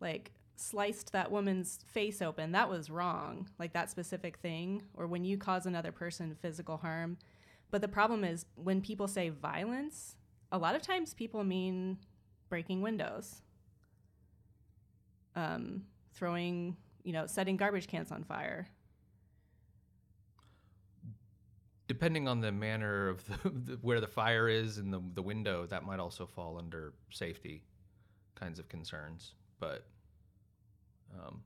[0.00, 5.24] like sliced that woman's face open, that was wrong, like that specific thing, or when
[5.24, 7.18] you cause another person physical harm.
[7.72, 10.14] But the problem is when people say violence,
[10.52, 11.96] a lot of times people mean
[12.50, 13.40] breaking windows,
[15.34, 15.82] um,
[16.14, 18.68] throwing, you know, setting garbage cans on fire.
[21.88, 25.64] Depending on the manner of the, the, where the fire is in the, the window,
[25.66, 27.64] that might also fall under safety
[28.34, 29.32] kinds of concerns.
[29.58, 29.86] But
[31.14, 31.40] um,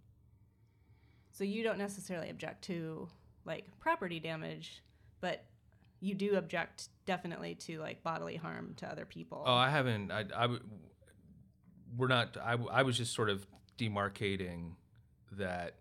[1.30, 3.08] so you don't necessarily object to
[3.44, 4.82] like property damage,
[5.20, 5.44] but
[6.00, 9.42] you do object definitely to like bodily harm to other people.
[9.46, 10.10] Oh, I haven't.
[10.10, 10.58] I, I
[11.96, 12.36] we're not.
[12.36, 13.46] I, I was just sort of
[13.78, 14.72] demarcating
[15.32, 15.76] that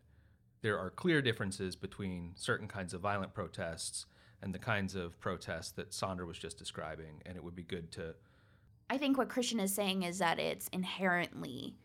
[0.62, 4.06] there are clear differences between certain kinds of violent protests
[4.42, 7.92] and the kinds of protests that Sandra was just describing, and it would be good
[7.94, 8.16] to.
[8.90, 11.76] I think what Christian is saying is that it's inherently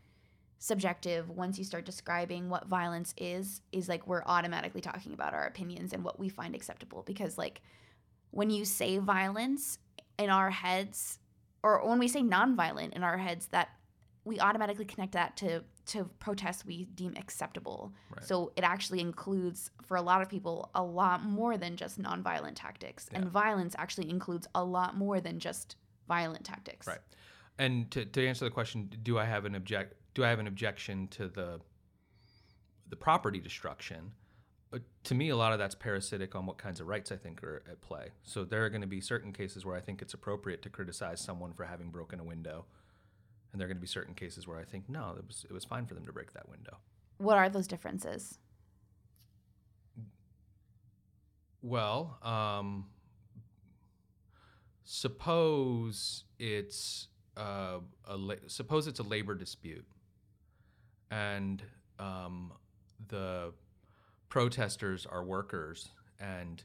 [0.58, 5.46] subjective once you start describing what violence is is like we're automatically talking about our
[5.46, 7.62] opinions and what we find acceptable because like
[8.30, 9.78] when you say violence
[10.18, 11.18] in our heads,
[11.62, 13.70] or when we say nonviolent in our heads, that
[14.24, 17.92] we automatically connect that to to protests we deem acceptable.
[18.14, 18.24] Right.
[18.24, 22.52] So it actually includes for a lot of people a lot more than just nonviolent
[22.54, 23.18] tactics, yeah.
[23.18, 25.76] and violence actually includes a lot more than just
[26.06, 26.86] violent tactics.
[26.86, 27.00] Right.
[27.58, 29.94] And to, to answer the question, do I have an object?
[30.14, 31.60] Do I have an objection to the
[32.88, 34.12] the property destruction?
[35.04, 37.62] To me, a lot of that's parasitic on what kinds of rights I think are
[37.68, 38.10] at play.
[38.22, 41.20] So there are going to be certain cases where I think it's appropriate to criticize
[41.20, 42.66] someone for having broken a window,
[43.52, 45.52] and there are going to be certain cases where I think no, it was it
[45.52, 46.76] was fine for them to break that window.
[47.18, 48.38] What are those differences?
[51.62, 52.86] Well, um,
[54.84, 59.86] suppose it's uh, a la- suppose it's a labor dispute,
[61.10, 61.62] and
[61.98, 62.52] um,
[63.08, 63.52] the
[64.30, 66.62] protesters are workers and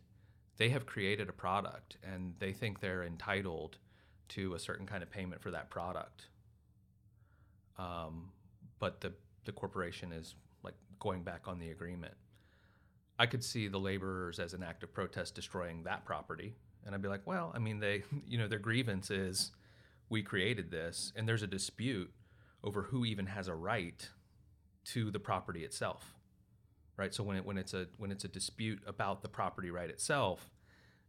[0.58, 3.78] they have created a product and they think they're entitled
[4.30, 6.28] to a certain kind of payment for that product.
[7.78, 8.30] Um,
[8.80, 9.12] but the,
[9.44, 12.14] the corporation is like going back on the agreement.
[13.18, 16.54] I could see the laborers as an act of protest destroying that property.
[16.86, 19.52] And I'd be like, well, I mean, they, you know, their grievance is
[20.10, 22.14] we created this and there's a dispute
[22.64, 24.08] over who even has a right
[24.86, 26.16] to the property itself
[26.98, 27.14] right?
[27.14, 30.50] So when it when it's a when it's a dispute about the property right itself,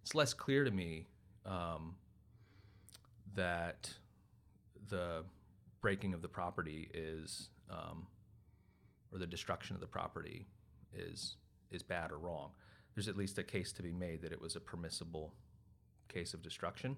[0.02, 1.06] it's less clear to me
[1.44, 1.94] um,
[3.34, 3.90] that
[4.88, 5.24] the
[5.80, 8.06] breaking of the property is um,
[9.12, 10.46] or the destruction of the property
[10.94, 11.36] is
[11.70, 12.50] is bad or wrong.
[12.94, 15.34] There's at least a case to be made that it was a permissible
[16.08, 16.96] case of destruction.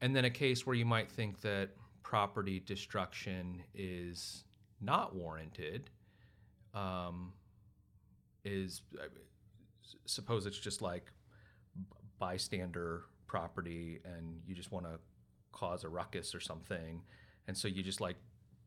[0.00, 1.70] And then a case where you might think that
[2.04, 4.44] property destruction is
[4.80, 5.90] not warranted
[6.74, 7.32] um,
[8.44, 9.06] is uh,
[10.06, 11.12] suppose it's just like
[12.18, 14.98] bystander property and you just want to
[15.52, 17.02] cause a ruckus or something.
[17.46, 18.16] And so you just like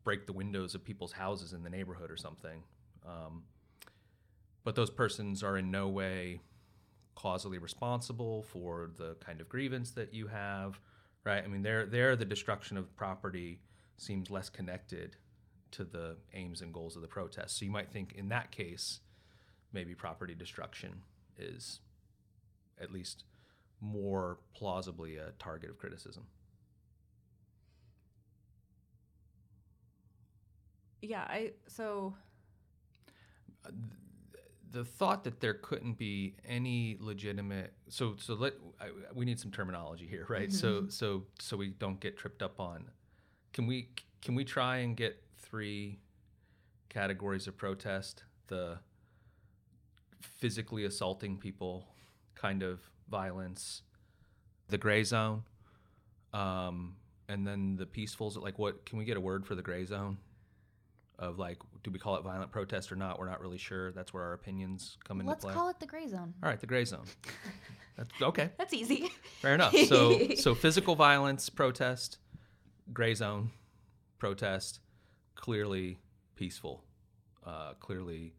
[0.04, 2.62] break the windows of people's houses in the neighborhood or something.
[3.06, 3.44] Um,
[4.64, 6.40] but those persons are in no way
[7.14, 10.80] causally responsible for the kind of grievance that you have
[11.24, 11.42] right?
[11.44, 13.60] I mean there there the destruction of property
[13.96, 15.16] seems less connected
[15.72, 17.58] to the aims and goals of the protest.
[17.58, 19.00] So you might think in that case
[19.72, 21.02] maybe property destruction
[21.38, 21.80] is
[22.80, 23.24] at least
[23.80, 26.24] more plausibly a target of criticism.
[31.00, 32.14] Yeah, I so.
[34.70, 39.50] The thought that there couldn't be any legitimate so so let I, we need some
[39.50, 40.48] terminology here right?
[40.48, 40.88] Mm-hmm.
[40.88, 42.86] so so so we don't get tripped up on
[43.52, 43.90] can we
[44.22, 45.21] can we try and get
[45.52, 46.00] three
[46.88, 48.78] categories of protest the
[50.20, 51.86] physically assaulting people
[52.34, 53.82] kind of violence
[54.68, 55.42] the gray zone
[56.32, 56.96] um,
[57.28, 60.16] and then the peacefuls like what can we get a word for the gray zone
[61.22, 63.18] of like, do we call it violent protest or not?
[63.18, 63.92] We're not really sure.
[63.92, 65.50] That's where our opinions come into Let's play.
[65.50, 66.34] Let's call it the gray zone.
[66.42, 67.04] All right, the gray zone.
[67.96, 68.50] That's okay.
[68.58, 69.10] That's easy.
[69.40, 69.76] Fair enough.
[69.86, 72.18] So, so physical violence protest,
[72.92, 73.50] gray zone
[74.18, 74.80] protest,
[75.34, 75.98] clearly
[76.36, 76.84] peaceful,
[77.46, 78.34] uh, clearly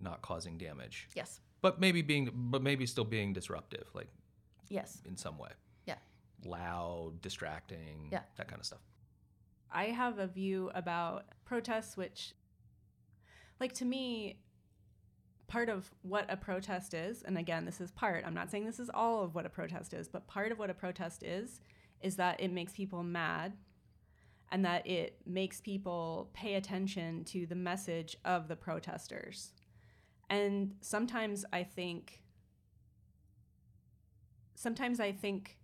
[0.00, 1.08] not causing damage.
[1.14, 1.40] Yes.
[1.62, 4.08] But maybe being, but maybe still being disruptive, like.
[4.68, 5.02] Yes.
[5.04, 5.50] In some way.
[5.86, 5.96] Yeah.
[6.44, 8.08] Loud, distracting.
[8.10, 8.20] Yeah.
[8.36, 8.80] That kind of stuff.
[9.70, 12.32] I have a view about protests, which,
[13.60, 14.38] like, to me,
[15.46, 18.80] part of what a protest is, and again, this is part, I'm not saying this
[18.80, 21.60] is all of what a protest is, but part of what a protest is,
[22.00, 23.52] is that it makes people mad
[24.54, 29.50] and that it makes people pay attention to the message of the protesters.
[30.30, 32.22] And sometimes I think,
[34.54, 35.58] sometimes I think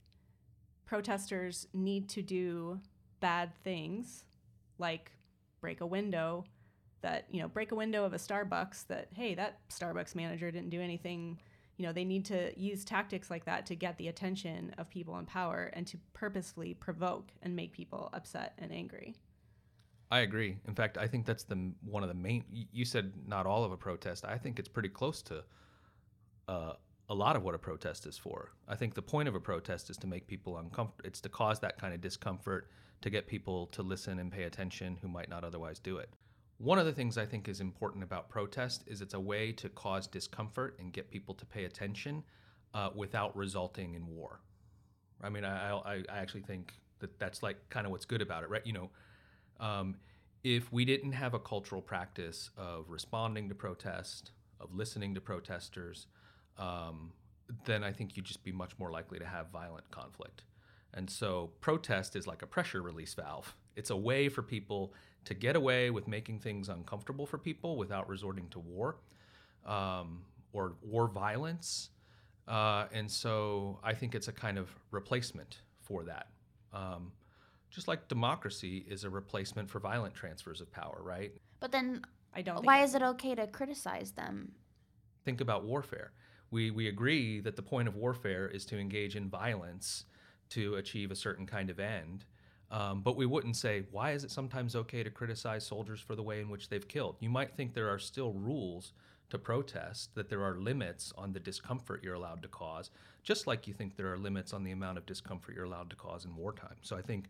[0.87, 2.81] protesters need to do
[3.21, 4.25] bad things
[4.81, 5.13] like
[5.61, 6.45] break a window
[7.03, 10.71] that you know break a window of a starbucks that hey that starbucks manager didn't
[10.71, 11.39] do anything
[11.81, 15.19] you know they need to use tactics like that to get the attention of people
[15.19, 19.17] in power and to purposefully provoke and make people upset and angry.
[20.11, 20.59] I agree.
[20.69, 23.73] In fact i think that's the one of the main you said not all of
[23.73, 24.27] a protest.
[24.27, 25.43] I think it's pretty close to
[26.49, 26.73] uh,
[27.09, 28.51] a lot of what a protest is for.
[28.69, 31.61] I think the point of a protest is to make people uncomfortable it's to cause
[31.61, 32.69] that kind of discomfort
[33.01, 36.11] to get people to listen and pay attention who might not otherwise do it.
[36.61, 39.71] One of the things I think is important about protest is it's a way to
[39.71, 42.23] cause discomfort and get people to pay attention
[42.75, 44.41] uh, without resulting in war.
[45.23, 48.43] I mean, I, I, I, actually think that that's like kind of what's good about
[48.43, 48.61] it, right?
[48.67, 48.91] You know,
[49.59, 49.97] um,
[50.45, 56.09] if we didn't have a cultural practice of responding to protest, of listening to protesters,
[56.59, 57.13] um,
[57.65, 60.43] then I think you'd just be much more likely to have violent conflict.
[60.93, 63.57] And so protest is like a pressure release valve.
[63.77, 64.93] It's a way for people
[65.25, 68.97] to get away with making things uncomfortable for people without resorting to war
[69.67, 71.91] um, or war violence.
[72.49, 76.29] Uh, and so I think it's a kind of replacement for that.
[76.73, 77.13] Um,
[77.71, 81.33] just like democracy is a replacement for violent transfers of power, right?
[81.61, 82.03] But then
[82.35, 82.65] I don't.
[82.65, 84.53] Why is it okay to criticize them?
[85.25, 86.13] Think about warfare.
[86.51, 90.07] We we agree that the point of warfare is to engage in violence
[90.51, 92.25] to achieve a certain kind of end.
[92.71, 96.23] Um, but we wouldn't say, why is it sometimes okay to criticize soldiers for the
[96.23, 97.17] way in which they've killed?
[97.19, 98.93] You might think there are still rules
[99.31, 102.91] to protest, that there are limits on the discomfort you're allowed to cause,
[103.23, 105.97] just like you think there are limits on the amount of discomfort you're allowed to
[105.97, 106.77] cause in wartime.
[106.83, 107.27] So I think,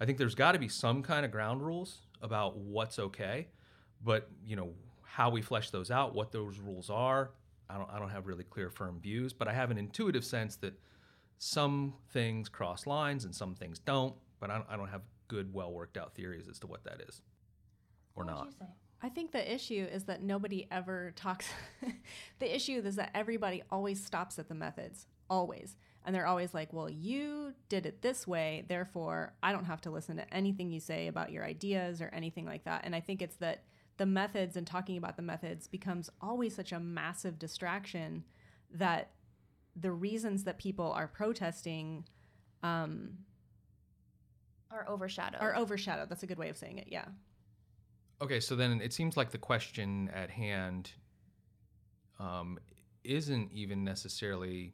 [0.00, 3.48] I think there's got to be some kind of ground rules about what's okay,
[4.02, 4.70] but you know
[5.02, 7.30] how we flesh those out, what those rules are.
[7.68, 10.56] I don't, I don't have really clear, firm views, but I have an intuitive sense
[10.56, 10.72] that
[11.38, 15.54] some things cross lines and some things don't, but I don't, I don't have good,
[15.54, 17.22] well worked out theories as to what that is
[18.16, 18.48] or what not.
[19.00, 21.46] I think the issue is that nobody ever talks.
[22.40, 25.76] the issue is that everybody always stops at the methods, always.
[26.04, 29.92] And they're always like, well, you did it this way, therefore I don't have to
[29.92, 32.82] listen to anything you say about your ideas or anything like that.
[32.84, 33.62] And I think it's that
[33.96, 38.24] the methods and talking about the methods becomes always such a massive distraction
[38.72, 39.12] that
[39.76, 42.04] the reasons that people are protesting
[42.64, 43.18] um,
[44.72, 45.40] Are overshadowed.
[45.40, 46.08] are overshadowed.
[46.08, 46.88] That's a good way of saying it.
[46.88, 47.04] Yeah.
[48.22, 50.92] Okay, so then it seems like the question at hand
[52.18, 52.58] um,
[53.04, 54.72] isn't even necessarily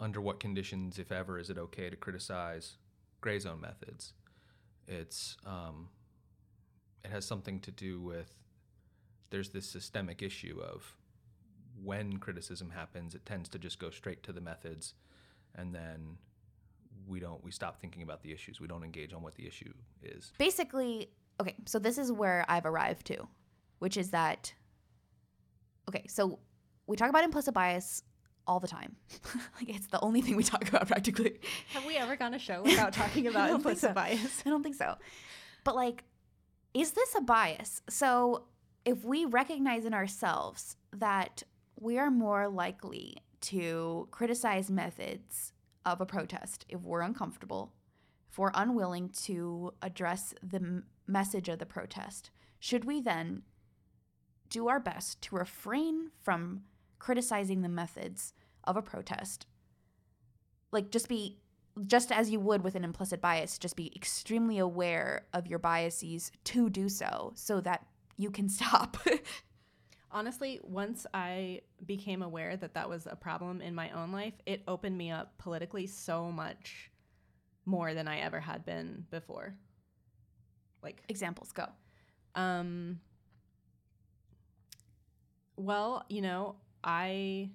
[0.00, 2.78] under what conditions, if ever, is it okay to criticize
[3.20, 4.14] gray zone methods.
[4.88, 5.88] It's um,
[7.04, 8.30] it has something to do with
[9.30, 10.96] there's this systemic issue of
[11.82, 14.94] when criticism happens, it tends to just go straight to the methods,
[15.54, 16.18] and then
[17.06, 18.60] we don't we stop thinking about the issues.
[18.60, 19.72] We don't engage on what the issue
[20.02, 20.32] is.
[20.38, 23.28] Basically, okay, so this is where I've arrived to,
[23.78, 24.52] which is that
[25.88, 26.38] okay, so
[26.86, 28.02] we talk about implicit bias
[28.46, 28.96] all the time.
[29.58, 31.38] like it's the only thing we talk about practically.
[31.72, 33.94] Have we ever gone a show without talking about implicit so.
[33.94, 34.42] bias?
[34.44, 34.96] I don't think so.
[35.64, 36.04] But like,
[36.74, 37.82] is this a bias?
[37.88, 38.44] So
[38.84, 41.42] if we recognize in ourselves that
[41.78, 45.51] we are more likely to criticize methods
[45.84, 47.72] of a protest if we're uncomfortable,
[48.30, 53.42] if we're unwilling to address the m- message of the protest, should we then
[54.48, 56.62] do our best to refrain from
[56.98, 58.32] criticizing the methods
[58.64, 59.46] of a protest?
[60.70, 61.40] Like, just be,
[61.86, 66.30] just as you would with an implicit bias, just be extremely aware of your biases
[66.44, 68.96] to do so so that you can stop.
[70.12, 74.62] Honestly, once I became aware that that was a problem in my own life, it
[74.68, 76.90] opened me up politically so much
[77.64, 79.54] more than I ever had been before.
[80.82, 81.66] Like examples go.
[82.34, 83.00] Um
[85.56, 87.50] well, you know, I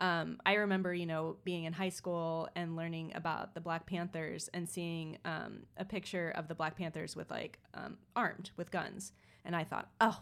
[0.00, 4.48] um, I remember, you know, being in high school and learning about the Black Panthers
[4.54, 9.12] and seeing um, a picture of the Black Panthers with like um, armed with guns,
[9.44, 10.18] and I thought, oh,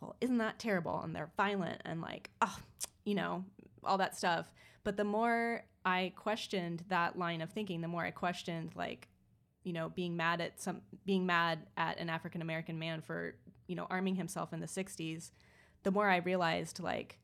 [0.00, 1.00] well, isn't that terrible?
[1.02, 2.56] And they're violent and like, oh,
[3.04, 3.44] you know,
[3.84, 4.52] all that stuff.
[4.84, 9.08] But the more I questioned that line of thinking, the more I questioned like,
[9.64, 13.34] you know, being mad at some, being mad at an African American man for,
[13.66, 15.30] you know, arming himself in the '60s.
[15.82, 17.18] The more I realized like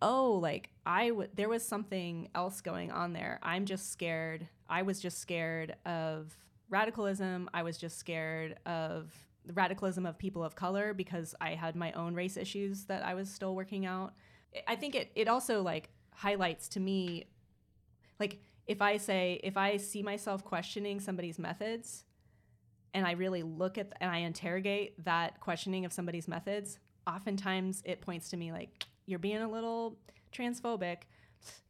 [0.00, 4.82] oh like i w- there was something else going on there i'm just scared i
[4.82, 6.36] was just scared of
[6.70, 9.12] radicalism i was just scared of
[9.48, 13.14] the radicalism of people of color because i had my own race issues that i
[13.14, 14.14] was still working out.
[14.66, 17.24] I think it, it also like highlights to me
[18.20, 22.04] like if i say if i see myself questioning somebody's methods
[22.94, 28.00] and i really look at and i interrogate that questioning of somebody's methods oftentimes it
[28.00, 29.98] points to me like you're being a little
[30.32, 30.98] transphobic.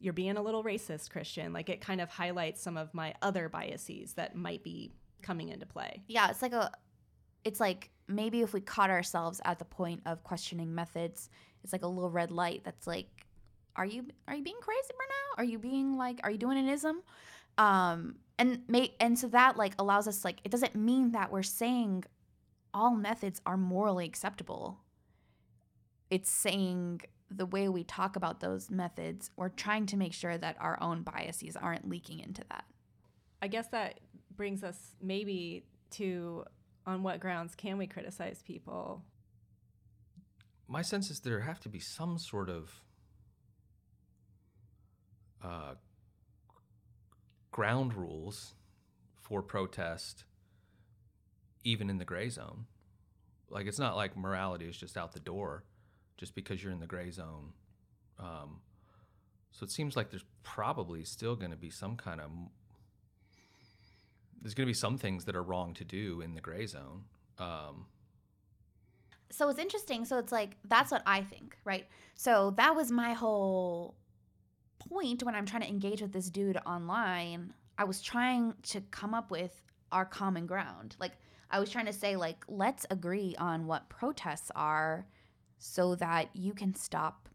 [0.00, 1.52] You're being a little racist christian.
[1.52, 5.66] Like it kind of highlights some of my other biases that might be coming into
[5.66, 6.02] play.
[6.08, 6.72] Yeah, it's like a
[7.48, 11.30] it's like maybe if we caught ourselves at the point of questioning methods,
[11.64, 13.08] it's like a little red light that's like
[13.74, 15.42] are you are you being crazy right now?
[15.42, 17.02] Are you being like are you doing an ism?
[17.56, 21.42] Um and may and so that like allows us like it doesn't mean that we're
[21.42, 22.04] saying
[22.74, 24.78] all methods are morally acceptable.
[26.10, 30.56] It's saying the way we talk about those methods, we're trying to make sure that
[30.60, 32.64] our own biases aren't leaking into that.
[33.40, 34.00] i guess that
[34.36, 36.44] brings us maybe to
[36.88, 39.04] on what grounds can we criticize people
[40.66, 42.82] My sense is there have to be some sort of
[45.44, 45.74] uh,
[47.50, 48.54] ground rules
[49.20, 50.24] for protest,
[51.64, 52.66] even in the gray zone.
[53.50, 55.64] Like it's not like morality is just out the door
[56.16, 57.52] just because you're in the gray zone.
[58.18, 58.60] Um,
[59.52, 62.30] so it seems like there's probably still going to be some kind of
[64.40, 67.04] there's going to be some things that are wrong to do in the gray zone.
[67.38, 67.86] Um,
[69.30, 70.04] so it's interesting.
[70.04, 71.86] So it's like that's what I think, right?
[72.14, 73.96] So that was my whole
[74.78, 77.52] point when I'm trying to engage with this dude online.
[77.76, 79.62] I was trying to come up with
[79.92, 80.96] our common ground.
[80.98, 81.12] Like
[81.50, 85.06] I was trying to say like let's agree on what protests are
[85.58, 87.28] so that you can stop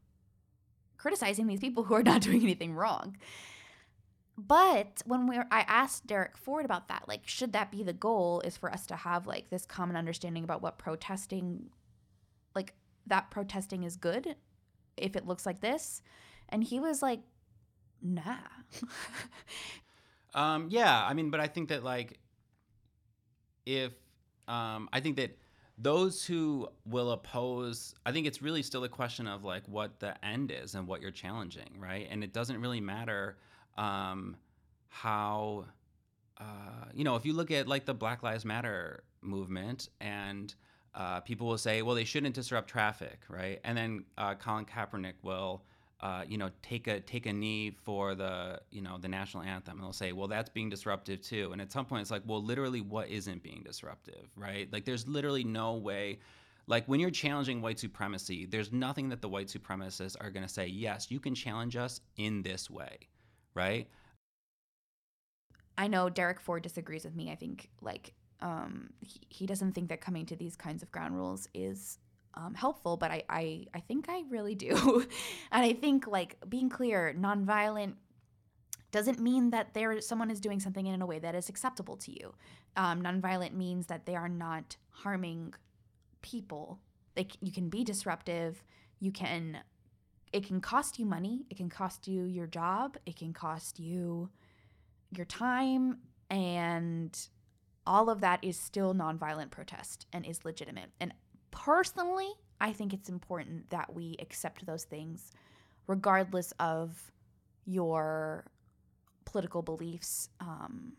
[0.97, 3.17] criticizing these people who are not doing anything wrong.
[4.37, 7.07] But when we're, I asked Derek Ford about that.
[7.07, 8.41] Like, should that be the goal?
[8.41, 11.69] Is for us to have like this common understanding about what protesting,
[12.55, 12.73] like
[13.05, 14.35] that protesting is good,
[14.97, 16.01] if it looks like this,
[16.49, 17.21] and he was like,
[18.01, 18.37] nah.
[20.33, 22.19] Um, yeah, I mean, but I think that like
[23.65, 23.93] if
[24.47, 25.37] um, I think that
[25.77, 30.23] those who will oppose, I think it's really still a question of like what the
[30.25, 32.07] end is and what you're challenging, right?
[32.09, 33.37] And it doesn't really matter
[33.77, 34.37] um,
[34.87, 35.65] how
[36.39, 40.53] uh, you know if you look at like the Black Lives Matter movement and
[40.95, 43.59] uh, people will say, well, they shouldn't disrupt traffic, right?
[43.63, 45.63] And then uh, Colin Kaepernick will
[46.03, 49.75] uh, you know, take a take a knee for the you know the national anthem,
[49.77, 51.49] and they'll say, well, that's being disruptive too.
[51.53, 54.71] And at some point, it's like, well, literally, what isn't being disruptive, right?
[54.71, 56.19] Like, there's literally no way.
[56.67, 60.49] Like when you're challenging white supremacy, there's nothing that the white supremacists are going to
[60.49, 62.99] say, yes, you can challenge us in this way,
[63.55, 63.87] right?
[65.77, 67.31] I know Derek Ford disagrees with me.
[67.31, 71.15] I think like um, he, he doesn't think that coming to these kinds of ground
[71.15, 71.97] rules is
[72.35, 75.05] um, helpful, but I, I, I think I really do.
[75.51, 77.93] and I think like being clear, nonviolent
[78.91, 82.11] doesn't mean that there someone is doing something in a way that is acceptable to
[82.11, 82.33] you.
[82.75, 85.53] Um, nonviolent means that they are not harming
[86.21, 86.79] people.
[87.17, 88.63] Like you can be disruptive.
[88.99, 89.59] You can.
[90.33, 91.45] It can cost you money.
[91.49, 92.97] It can cost you your job.
[93.05, 94.29] It can cost you
[95.11, 97.17] your time, and
[97.85, 100.89] all of that is still nonviolent protest and is legitimate.
[100.99, 101.13] And
[101.51, 102.29] personally,
[102.59, 105.31] I think it's important that we accept those things
[105.87, 107.11] regardless of
[107.65, 108.45] your
[109.25, 110.93] political beliefs um,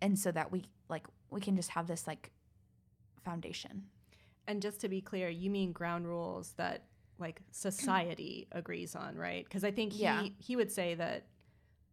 [0.00, 2.30] and so that we like we can just have this like
[3.24, 3.84] foundation
[4.46, 6.84] And just to be clear, you mean ground rules that
[7.18, 9.44] like society agrees on, right?
[9.44, 10.26] Because I think he Yeah.
[10.38, 11.26] he would say that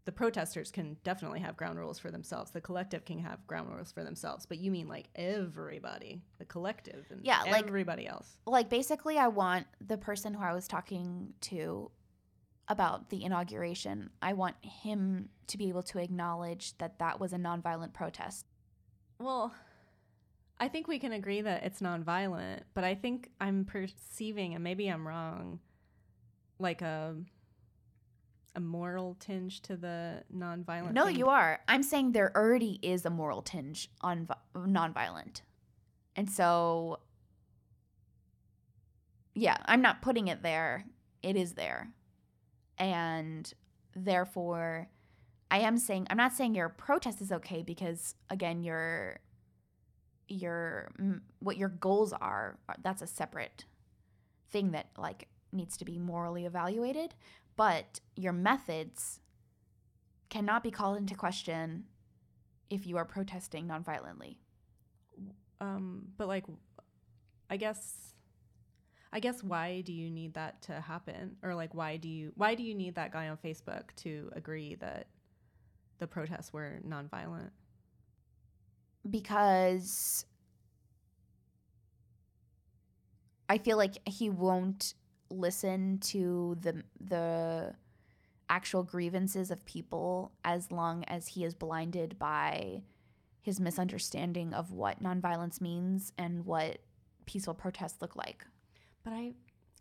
[0.05, 2.51] the protesters can definitely have ground rules for themselves.
[2.51, 4.45] The collective can have ground rules for themselves.
[4.45, 8.37] But you mean like everybody, the collective, and Yeah, like- everybody else.
[8.45, 11.89] like basically i want the person who i was talking to
[12.67, 17.37] about the inauguration i want him to be able to acknowledge that that was a
[17.37, 18.45] nonviolent protest
[19.19, 19.53] Well,
[20.59, 24.87] I think we can agree that it's nonviolent, but I think I'm perceiving, and maybe
[24.87, 25.59] I'm wrong,
[26.59, 27.15] like a
[28.55, 30.93] a moral tinge to the nonviolent.
[30.93, 31.15] no thing.
[31.15, 35.41] you are i'm saying there already is a moral tinge on vi- nonviolent
[36.15, 36.99] and so
[39.33, 40.85] yeah i'm not putting it there
[41.23, 41.89] it is there
[42.77, 43.53] and
[43.95, 44.87] therefore
[45.49, 49.17] i am saying i'm not saying your protest is okay because again your
[50.27, 50.91] your
[51.39, 53.65] what your goals are uh, that's a separate
[54.49, 57.13] thing that like needs to be morally evaluated
[57.55, 59.19] but your methods
[60.29, 61.85] cannot be called into question
[62.69, 64.37] if you are protesting nonviolently
[65.61, 66.45] Um, but like,
[67.49, 68.15] I guess,
[69.11, 72.55] I guess, why do you need that to happen, or like, why do you why
[72.55, 75.07] do you need that guy on Facebook to agree that
[75.99, 77.51] the protests were nonviolent?
[79.09, 80.25] Because
[83.49, 84.93] I feel like he won't
[85.29, 87.73] listen to the the
[88.49, 92.83] actual grievances of people as long as he is blinded by
[93.41, 96.77] his misunderstanding of what nonviolence means and what
[97.25, 98.45] peaceful protests look like.
[99.03, 99.33] But I,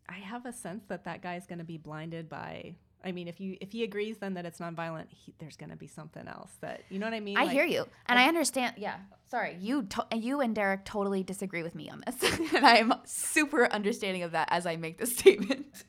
[0.09, 2.77] I have a sense that that guy is going to be blinded by.
[3.05, 5.77] I mean, if you if he agrees then that it's nonviolent, he, there's going to
[5.77, 7.37] be something else that you know what I mean.
[7.37, 8.75] I Like, hear you, and I understand.
[8.79, 8.97] Yeah,
[9.31, 12.95] sorry, you to- you and Derek totally disagree with me on this, and I am
[13.05, 15.85] super understanding of that as I make this statement.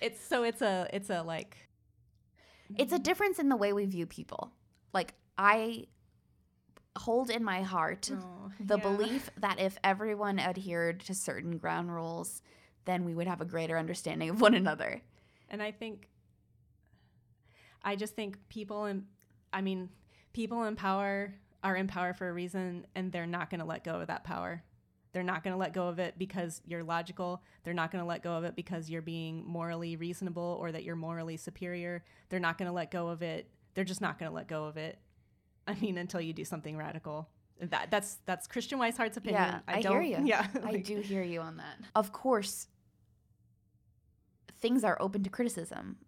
[0.00, 1.56] It's so it's a it's a like
[2.76, 3.02] it's a mm-hmm.
[3.02, 4.52] difference in the way we view people.
[4.92, 5.86] Like I
[6.98, 8.82] hold in my heart Oh, the yeah.
[8.82, 12.42] belief that if everyone adhered to certain ground rules,
[12.84, 15.00] then we would have a greater understanding of one another.
[15.48, 16.08] And I think,
[17.82, 19.04] I just think people in,
[19.52, 19.88] I mean,
[20.32, 23.84] people in power are in power for a reason, and they're not going to let
[23.84, 24.62] go of that power.
[25.12, 27.42] They're not going to let go of it because you're logical.
[27.64, 30.84] They're not going to let go of it because you're being morally reasonable or that
[30.84, 32.04] you're morally superior.
[32.28, 33.50] They're not going to let go of it.
[33.74, 34.98] They're just not going to let go of it.
[35.66, 37.28] I mean, until you do something radical.
[37.60, 39.42] That that's that's Christian Wisehart's opinion.
[39.42, 40.26] Yeah, I, don't, hear you.
[40.26, 41.76] Yeah, I do hear you on that.
[41.94, 42.68] Of course,
[44.60, 45.98] things are open to criticism.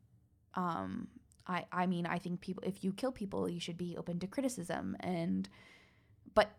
[0.55, 1.09] Um,
[1.47, 4.27] I I mean, I think people if you kill people, you should be open to
[4.27, 5.49] criticism and
[6.35, 6.53] but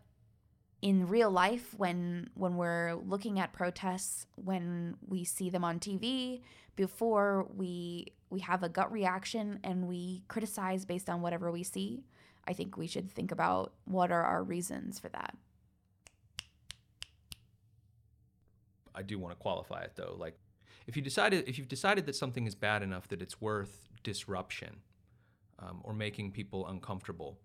[0.82, 6.42] in real life when when we're looking at protests when we see them on TV
[6.76, 12.04] before we we have a gut reaction and we criticize based on whatever we see
[12.46, 15.34] I think we should think about what are our reasons for that
[18.94, 20.14] I do want to qualify it though.
[20.18, 20.38] Like,
[20.86, 24.76] if you decided if you've decided that something is bad enough that it's worth disruption
[25.58, 27.40] um, or making people uncomfortable,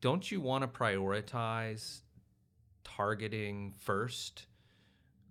[0.00, 2.00] don't you want to prioritize
[2.84, 4.46] targeting first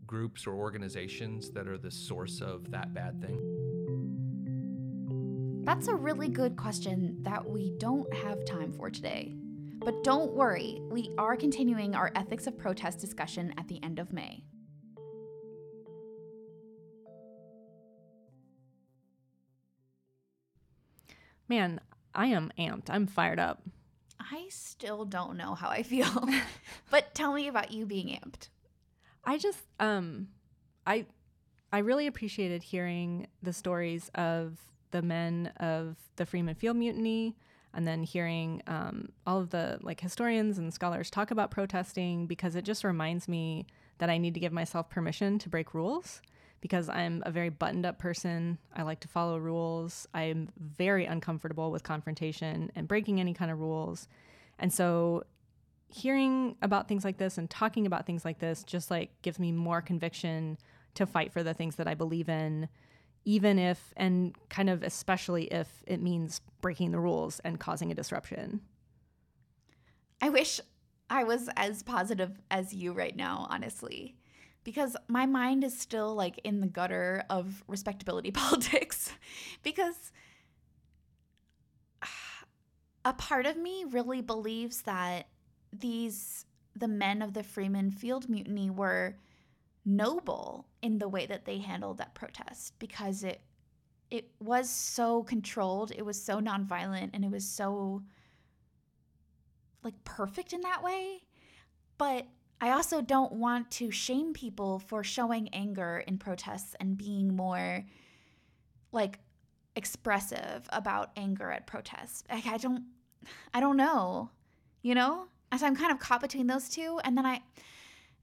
[0.05, 3.39] groups or organizations that are the source of that bad thing?
[5.63, 9.35] That's a really good question that we don't have time for today.
[9.79, 14.11] But don't worry, we are continuing our ethics of protest discussion at the end of
[14.11, 14.43] May.
[21.49, 21.81] Man,
[22.13, 22.89] I am amped.
[22.89, 23.63] I'm fired up.
[24.19, 26.29] I still don't know how I feel.
[26.91, 28.49] but tell me about you being amped.
[29.25, 30.29] I just um
[30.85, 31.05] I
[31.73, 34.57] I really appreciated hearing the stories of
[34.91, 37.35] the men of the Freeman Field Mutiny
[37.73, 42.55] and then hearing um, all of the like historians and scholars talk about protesting because
[42.55, 43.67] it just reminds me
[43.99, 46.21] that I need to give myself permission to break rules
[46.61, 48.57] because I'm a very buttoned up person.
[48.75, 50.07] I like to follow rules.
[50.13, 54.07] I'm very uncomfortable with confrontation and breaking any kind of rules.
[54.57, 55.23] And so
[55.87, 59.51] hearing about things like this and talking about things like this just like gives me
[59.51, 60.57] more conviction
[60.93, 62.69] to fight for the things that I believe in
[63.25, 67.95] even if and kind of especially if it means breaking the rules and causing a
[67.95, 68.61] disruption.
[70.21, 70.59] I wish
[71.09, 74.15] I was as positive as you right now, honestly,
[74.69, 79.11] because my mind is still like in the gutter of respectability politics.
[79.63, 80.11] because
[83.03, 85.25] a part of me really believes that
[85.73, 86.45] these,
[86.75, 89.15] the men of the Freeman Field Mutiny, were
[89.83, 93.41] noble in the way that they handled that protest because it
[94.11, 98.03] it was so controlled, it was so nonviolent, and it was so
[99.83, 101.23] like perfect in that way.
[101.97, 102.27] But
[102.61, 107.85] I also don't want to shame people for showing anger in protests and being more
[108.91, 109.19] like
[109.75, 112.23] expressive about anger at protests.
[112.29, 112.83] Like I don't
[113.53, 114.29] I don't know.
[114.81, 115.27] You know?
[115.51, 117.41] As I'm kind of caught between those two and then I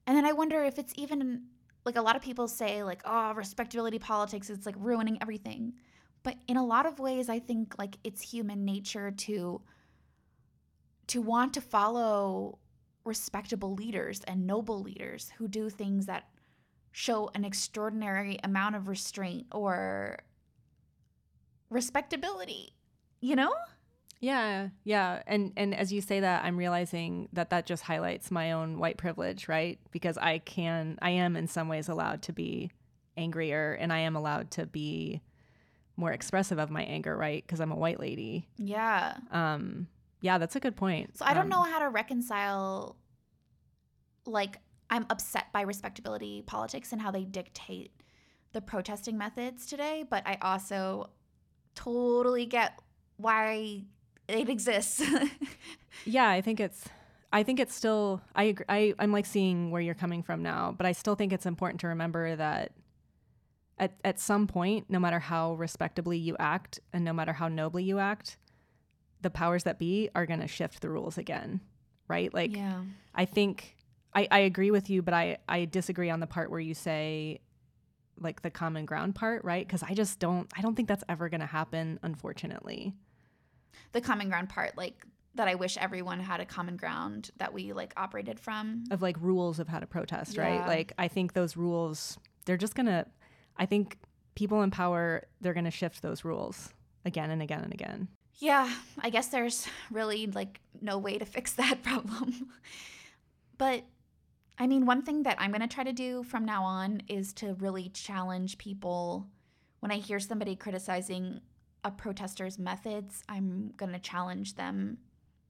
[0.06, 1.42] and then I wonder if it's even
[1.84, 5.72] like a lot of people say like oh respectability politics it's like ruining everything.
[6.22, 9.62] But in a lot of ways I think like it's human nature to
[11.06, 12.58] to want to follow
[13.06, 16.28] respectable leaders and noble leaders who do things that
[16.92, 20.18] show an extraordinary amount of restraint or
[21.70, 22.72] respectability,
[23.20, 23.54] you know?
[24.18, 28.52] Yeah, yeah, and and as you say that, I'm realizing that that just highlights my
[28.52, 29.78] own white privilege, right?
[29.90, 32.70] Because I can, I am in some ways allowed to be
[33.18, 35.20] angrier, and I am allowed to be
[35.98, 37.44] more expressive of my anger, right?
[37.44, 38.48] Because I'm a white lady.
[38.56, 39.16] Yeah.
[39.30, 39.86] Um,
[40.20, 41.16] yeah, that's a good point.
[41.18, 42.96] So I don't Um, know how to reconcile
[44.24, 44.58] like
[44.90, 47.92] I'm upset by respectability politics and how they dictate
[48.52, 51.10] the protesting methods today, but I also
[51.74, 52.80] totally get
[53.16, 53.84] why
[54.28, 55.02] it exists.
[56.04, 56.88] Yeah, I think it's
[57.32, 60.74] I think it's still I agree, I I'm like seeing where you're coming from now,
[60.76, 62.72] but I still think it's important to remember that
[63.78, 67.82] at at some point, no matter how respectably you act and no matter how nobly
[67.82, 68.36] you act,
[69.26, 71.60] the powers that be are going to shift the rules again,
[72.06, 72.32] right?
[72.32, 72.82] Like yeah.
[73.12, 73.74] I think
[74.14, 77.40] I I agree with you, but I I disagree on the part where you say
[78.20, 79.68] like the common ground part, right?
[79.68, 82.94] Cuz I just don't I don't think that's ever going to happen unfortunately.
[83.90, 85.04] The common ground part like
[85.34, 88.84] that I wish everyone had a common ground that we like operated from.
[88.92, 90.64] of like rules of how to protest, right?
[90.68, 93.06] Like I think those rules they're just going to
[93.56, 93.98] I think
[94.36, 96.72] people in power they're going to shift those rules
[97.04, 98.06] again and again and again.
[98.38, 98.70] Yeah,
[99.00, 102.50] I guess there's really like no way to fix that problem.
[103.58, 103.84] but
[104.58, 107.32] I mean, one thing that I'm going to try to do from now on is
[107.34, 109.26] to really challenge people
[109.80, 111.40] when I hear somebody criticizing
[111.84, 114.98] a protester's methods, I'm going to challenge them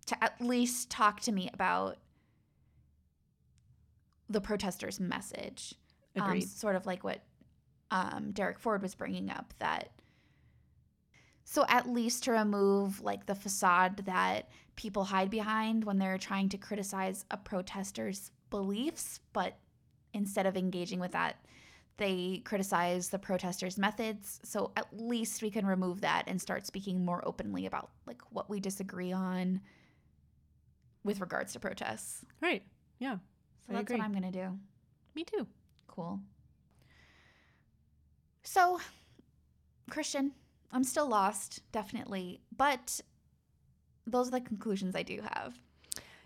[0.06, 1.98] to at least talk to me about
[4.28, 5.74] the protester's message.
[6.18, 7.20] Um, sort of like what
[7.90, 9.90] um, Derek Ford was bringing up that
[11.48, 16.48] so at least to remove like the facade that people hide behind when they're trying
[16.48, 19.56] to criticize a protester's beliefs, but
[20.12, 21.36] instead of engaging with that,
[21.98, 24.40] they criticize the protesters' methods.
[24.42, 28.50] So at least we can remove that and start speaking more openly about like what
[28.50, 29.60] we disagree on
[31.04, 32.24] with regards to protests.
[32.42, 32.64] Right.
[32.98, 33.18] Yeah.
[33.66, 33.98] So I that's agree.
[33.98, 34.58] what I'm gonna do.
[35.14, 35.46] Me too.
[35.86, 36.18] Cool.
[38.42, 38.80] So,
[39.88, 40.32] Christian,
[40.72, 43.00] I'm still lost, definitely, but
[44.06, 45.58] those are the conclusions I do have.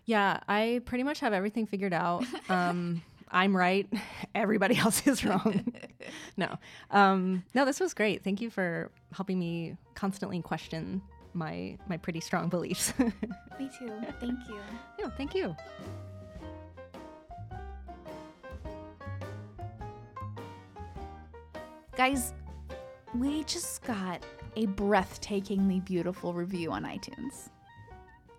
[0.05, 2.25] Yeah, I pretty much have everything figured out.
[2.49, 3.87] Um I'm right.
[4.35, 5.73] Everybody else is wrong.
[6.37, 6.57] no.
[6.91, 8.25] Um no, this was great.
[8.25, 11.01] Thank you for helping me constantly question
[11.33, 12.93] my my pretty strong beliefs.
[12.99, 13.93] Me too.
[14.19, 14.59] Thank you.
[14.99, 15.55] Yeah, thank you.
[21.97, 22.33] Guys,
[23.15, 24.23] we just got
[24.57, 27.49] a breathtakingly beautiful review on iTunes.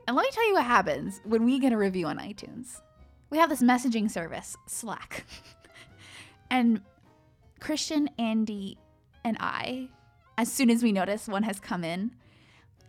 [0.08, 2.82] And let me tell you what happens when we get a review on iTunes.
[3.30, 5.26] We have this messaging service, Slack.
[6.50, 6.82] and
[7.60, 8.78] Christian, Andy,
[9.24, 9.90] and I,
[10.38, 12.12] as soon as we notice one has come in,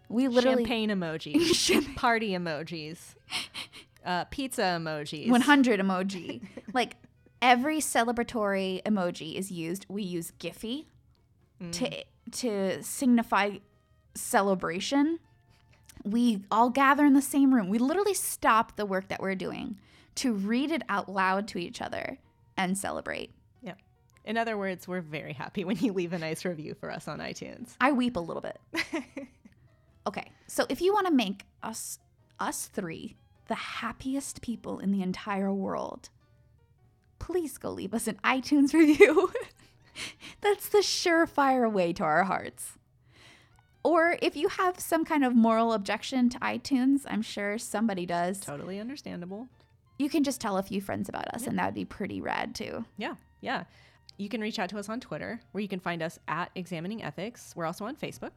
[0.09, 3.15] We literally champagne emojis, party emojis,
[4.07, 6.43] uh, pizza emojis, 100 emoji.
[6.73, 6.97] like
[7.41, 9.87] every celebratory emoji is used.
[9.89, 10.87] We use Giphy
[11.71, 12.05] to mm.
[12.33, 13.59] to signify
[14.15, 15.19] celebration.
[16.05, 17.69] We all gather in the same room.
[17.69, 19.79] We literally stop the work that we're doing
[20.17, 22.19] to read it out loud to each other
[22.57, 23.33] and celebrate.
[23.63, 23.79] Yep.
[24.25, 27.21] In other words, we're very happy when you leave a nice review for us on
[27.21, 27.77] iTunes.
[27.81, 28.59] I weep a little bit.
[30.07, 31.99] okay, so if you want to make us
[32.41, 33.17] us three
[33.49, 36.09] the happiest people in the entire world,
[37.19, 39.31] please go leave us an iTunes review.
[40.41, 42.79] That's the surefire way to our hearts.
[43.85, 48.39] Or if you have some kind of moral objection to iTunes, I'm sure somebody does.
[48.41, 49.49] Totally understandable.
[49.99, 52.55] You can just tell a few friends about us, and that would be pretty rad
[52.55, 52.85] too.
[52.97, 53.65] Yeah, yeah.
[54.19, 57.03] You can reach out to us on Twitter, where you can find us at Examining
[57.03, 57.55] Ethics.
[57.57, 58.37] We're also on Facebook.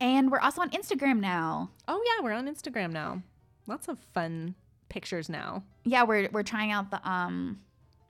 [0.00, 1.70] And we're also on Instagram now.
[1.86, 3.22] Oh yeah, we're on Instagram now.
[3.68, 4.56] Lots of fun
[4.88, 5.62] pictures now.
[5.84, 7.60] Yeah, we're we're trying out the um,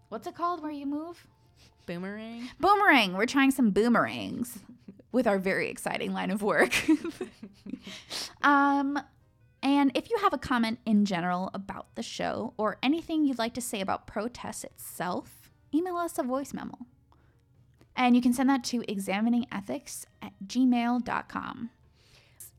[0.08, 1.26] what's it called where you move?
[1.86, 2.48] Boomerang.
[2.60, 3.14] Boomerang.
[3.14, 4.58] We're trying some boomerangs
[5.12, 6.74] with our very exciting line of work.
[8.42, 8.98] um,
[9.62, 13.54] and if you have a comment in general about the show or anything you'd like
[13.54, 16.78] to say about protests itself, email us a voice memo.
[17.94, 21.70] And you can send that to examiningethics at gmail.com.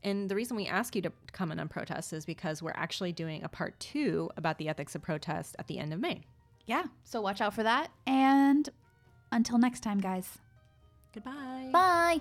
[0.02, 3.42] And the reason we ask you to comment on protests is because we're actually doing
[3.42, 6.22] a part two about the ethics of protest at the end of May.
[6.66, 7.90] Yeah, so watch out for that.
[8.06, 8.68] And
[9.34, 10.38] until next time, guys.
[11.12, 11.68] Goodbye.
[11.72, 12.20] Bye.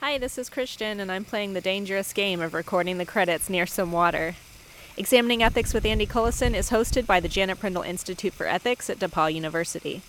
[0.00, 3.66] Hi, this is Christian, and I'm playing the dangerous game of recording the credits near
[3.66, 4.36] some water.
[4.96, 8.98] Examining Ethics with Andy Cullison is hosted by the Janet Prindle Institute for Ethics at
[8.98, 10.02] DePauw University.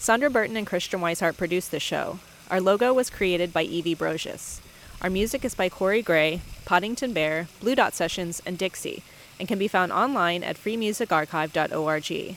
[0.00, 2.20] Sandra Burton and Christian Wisehart produced the show.
[2.50, 4.60] Our logo was created by Evie Brocious.
[5.02, 9.02] Our music is by Corey Gray, Poddington Bear, Blue Dot Sessions, and Dixie,
[9.40, 12.36] and can be found online at freemusicarchive.org.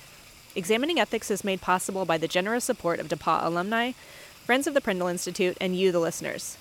[0.56, 3.92] Examining Ethics is made possible by the generous support of DePauw alumni,
[4.44, 6.58] friends of the Prindle Institute, and you, the listeners.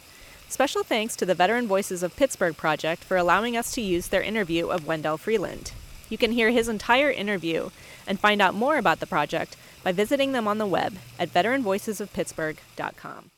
[0.50, 4.22] Special thanks to the Veteran Voices of Pittsburgh Project for allowing us to use their
[4.22, 5.72] interview of Wendell Freeland.
[6.10, 7.70] You can hear his entire interview
[8.06, 13.30] and find out more about the project by visiting them on the web at veteranvoicesofpittsburgh.com.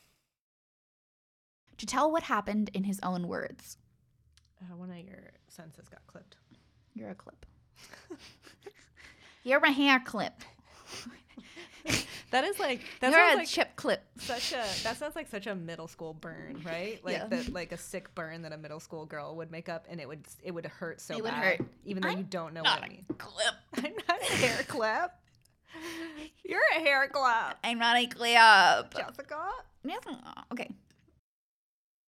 [1.77, 3.77] To tell what happened in his own words.
[4.61, 6.37] Uh, one of your senses got clipped.
[6.93, 7.45] You're a clip.
[9.43, 10.33] You're a hair clip.
[12.31, 14.01] That is like that You're sounds a like chip clip.
[14.17, 16.99] Such a that sounds like such a middle school burn, right?
[17.05, 17.27] Like Yeah.
[17.27, 20.07] that like a sick burn that a middle school girl would make up, and it
[20.07, 21.67] would it would hurt so It would bad, hurt.
[21.85, 23.05] even though I'm you don't know not what I mean.
[23.19, 23.53] Clip.
[23.75, 25.11] I'm not a hair clip.
[26.43, 28.93] You're a hair clip, I'm not a clip.
[28.95, 29.37] Jessica.
[30.51, 30.69] Okay.